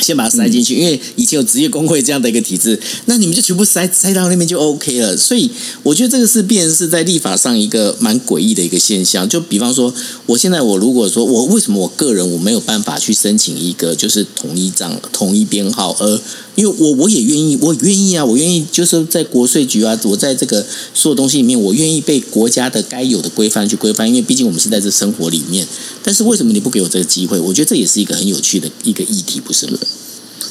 [0.01, 5.17] 先把它塞进去，因为以前有职业工会这样的一个体制，那你们就全部塞塞到那边就 OK 了。
[5.17, 5.51] 所以
[5.83, 9.29] 我觉得这个是变成是在立法上一个蛮诡异的一个现象。
[9.29, 9.93] 就比方说，
[10.27, 16.21] 我现在我如果说我为什么我个人我没有办法去申请一个就是统一账统一编号，而
[16.61, 25.67] 因为我我也愿意，我愿意啊，我愿意就是在国税局啊，我在这个所有东西里面，我愿意被国家的该有的规范去规范，因为毕竟我们是在这生活里面。
[26.03, 27.41] 但是为什么你不给我这个机会？
[27.41, 29.79] 我觉得这也是一个很有趣的一个议题，不是吗？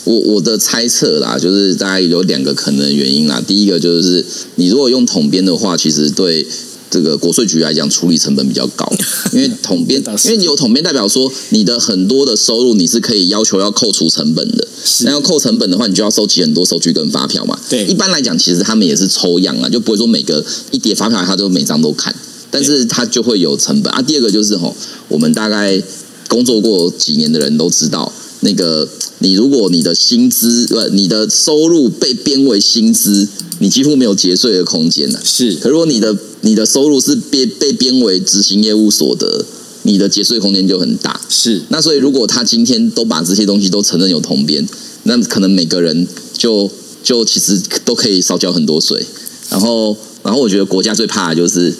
[0.06, 3.40] 我我的猜测啦，就是大概有两个可能原因啦。
[3.46, 6.48] 第一个就是你如果用统编的话，其实对
[6.90, 8.92] 这个国税局来讲，处理成本比较高，
[9.32, 14.68] 因为统编，因为你有统编代表说你的很多的收入你是可以要求要扣除成本的，
[15.02, 17.60] 那要扣成本的话，你就要收集很多收据跟发票嘛。
[17.70, 22.16] 对，一般来讲，其实他们也是抽样啊，就不会说每个一叠发票他都每张都看，
[22.50, 23.94] 但是他就会有成本。
[23.94, 24.02] 啊。
[24.02, 24.76] 第二个就是吼，
[25.08, 25.82] 我们大概
[26.28, 28.12] 工作过几年的人都知道，
[28.42, 28.88] 那个
[29.20, 33.28] 你如果你的薪资呃你的收入被编为薪资。
[33.62, 35.20] 你几乎没有节税的空间了。
[35.22, 39.46] 是，可如果你的你的收入是被被编为执行业务所得，
[39.84, 41.20] 你的节税空间就很大。
[41.28, 44.66] 是，那所以如果他今天都把这些东西都承认有同编，
[45.04, 46.72] 那可能每个人就
[47.04, 49.06] 就其实都可以少交很多税。
[49.50, 51.76] 然后，然后我觉得国家最怕的就是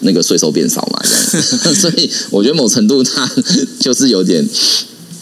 [0.00, 1.38] 那个税收变少嘛，这
[1.70, 1.74] 样。
[1.80, 3.26] 所以我觉得某程度他
[3.80, 4.46] 就是有点。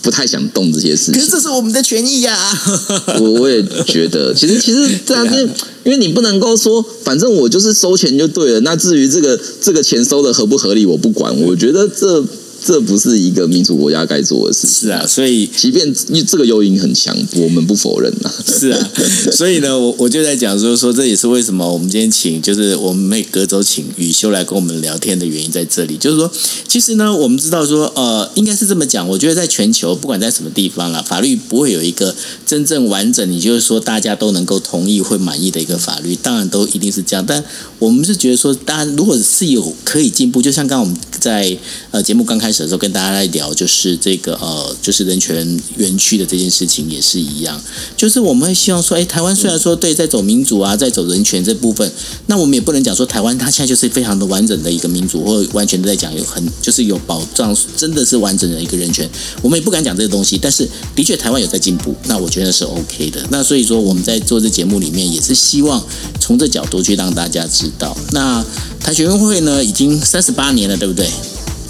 [0.05, 2.39] 不太想动这些事情，可是这是我们的权益呀。
[3.19, 5.49] 我我也觉得，其实其实这样，子
[5.83, 8.61] 因为你不能够说，反正我就是收钱就对了。
[8.61, 11.35] 那至于这个这个钱收的合不合理，我不管。
[11.41, 12.23] 我觉得这。
[12.65, 14.67] 这不是一个民主国家该做的事。
[14.67, 15.95] 是啊，所以即便
[16.27, 18.33] 这个诱因很强，我们不否认啊。
[18.47, 18.91] 是啊，
[19.33, 25.97] 所以呢，我我就在讲说说，这也是为什么我们今天请，就是我们每隔周请雨修来跟我们聊天的原因在这里。
[25.99, 26.31] 就是说，
[26.67, 29.07] 其实呢，我们知道说，呃，应该是这么讲。
[29.07, 32.15] 我觉得在全球，不管在什么地方啦，法律不会有一个
[32.47, 37.25] 真正完整，你就是说大家都能够同意会满意的一个法律，当然都一定是这样。
[37.27, 37.45] 但
[37.79, 41.57] 我们是觉得说，大家如果是有可以进步，就像刚刚我们在
[41.93, 42.65] 呃节目刚开始。
[42.65, 47.61] 的时候跟大家来聊，就是这个呃，就是人权园区的这件事情也是一样，
[47.97, 51.91] 就是我们会希望说，哎，台湾虽然说对在走民主啊，在走人权这部分，
[52.27, 59.11] 那我们也不能讲说台湾它现在就是非常的完整的一个民主，或完全的在讲有很就是有保障，真的是完整的一个人权，
[59.43, 63.21] 我们也不敢讲这个东西，但是的确台湾有在进步，那我觉得是 OK 的。
[63.31, 65.85] 那所以说我们在做这节目里面也是希望
[66.21, 68.45] 从这角度去让大家知道，那
[68.81, 71.11] 台学会呢已经三十八年了，对不对？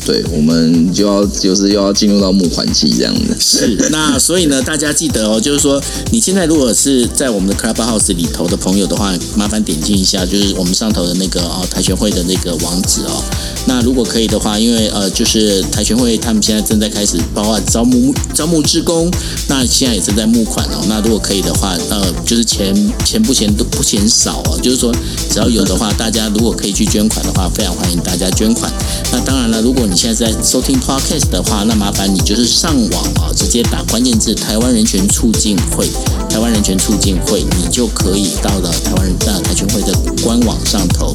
[0.05, 3.34] 对，我们就要就是又要进入到募款期这样的。
[3.40, 13.22] 是，那所以呢，大家记得哦，就是说，你现在如果是在我们的 Clubhouse 里头的朋友的话，麻烦点击一下，就是我们上头的那个哦台学会的那个网址哦。
[13.66, 19.11] 那如果可以的话，因为呃，就是台学会他们现在正在开始包括招募招募志工，
[19.48, 20.84] 那现在也正在募款哦。
[20.86, 22.74] 那如果可以的话，呃，就是钱
[23.07, 24.94] 钱不钱都不嫌少哦，就是说
[25.30, 28.70] 只要有的话，大家如果可以去捐款的话，非常欢迎大家捐款。
[29.11, 35.88] 那当然了，如果你你现在在收听 podcast 的话，那麻烦你就是上网啊，直接打关键字“台湾人权促进会”，
[36.28, 41.12] 台湾人权促进会，你就可以到了台湾人呃台权会的官网上头。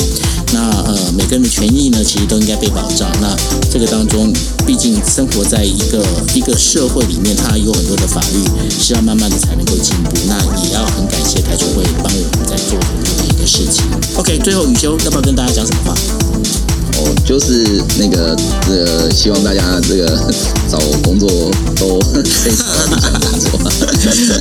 [0.53, 3.11] 那呃，每个人的权益呢，其实都应该被保障。
[3.19, 3.35] 那
[3.69, 4.31] 这个当中，
[4.65, 6.01] 毕竟生活在一个
[6.33, 8.39] 一个社会里面，它有很多的法律
[8.79, 10.15] 是要慢慢的才能够进步。
[10.25, 13.83] 那也要很感谢台权会帮我们在做很多的一个事情。
[14.15, 16.68] OK，最后雨修要不要跟大家讲什么话？
[17.25, 18.35] 就是那个，
[18.67, 20.05] 呃，希望大家这个
[20.69, 21.29] 找工作
[21.75, 23.49] 都 可以找到理想工作。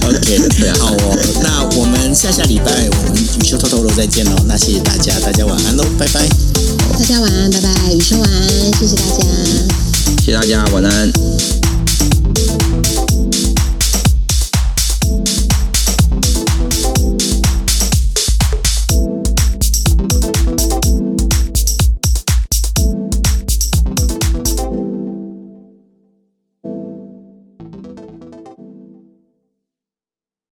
[0.08, 1.18] OK， 好哦。
[1.42, 4.32] 那我们下下礼拜我们雨秋偷偷的再见喽。
[4.46, 6.26] 那谢谢大家，大家晚安喽，拜拜。
[6.98, 7.92] 大家晚安，拜拜。
[7.92, 8.42] 雨秋晚安，
[8.78, 9.24] 谢谢大家。
[10.24, 11.77] 谢谢大家，晚安。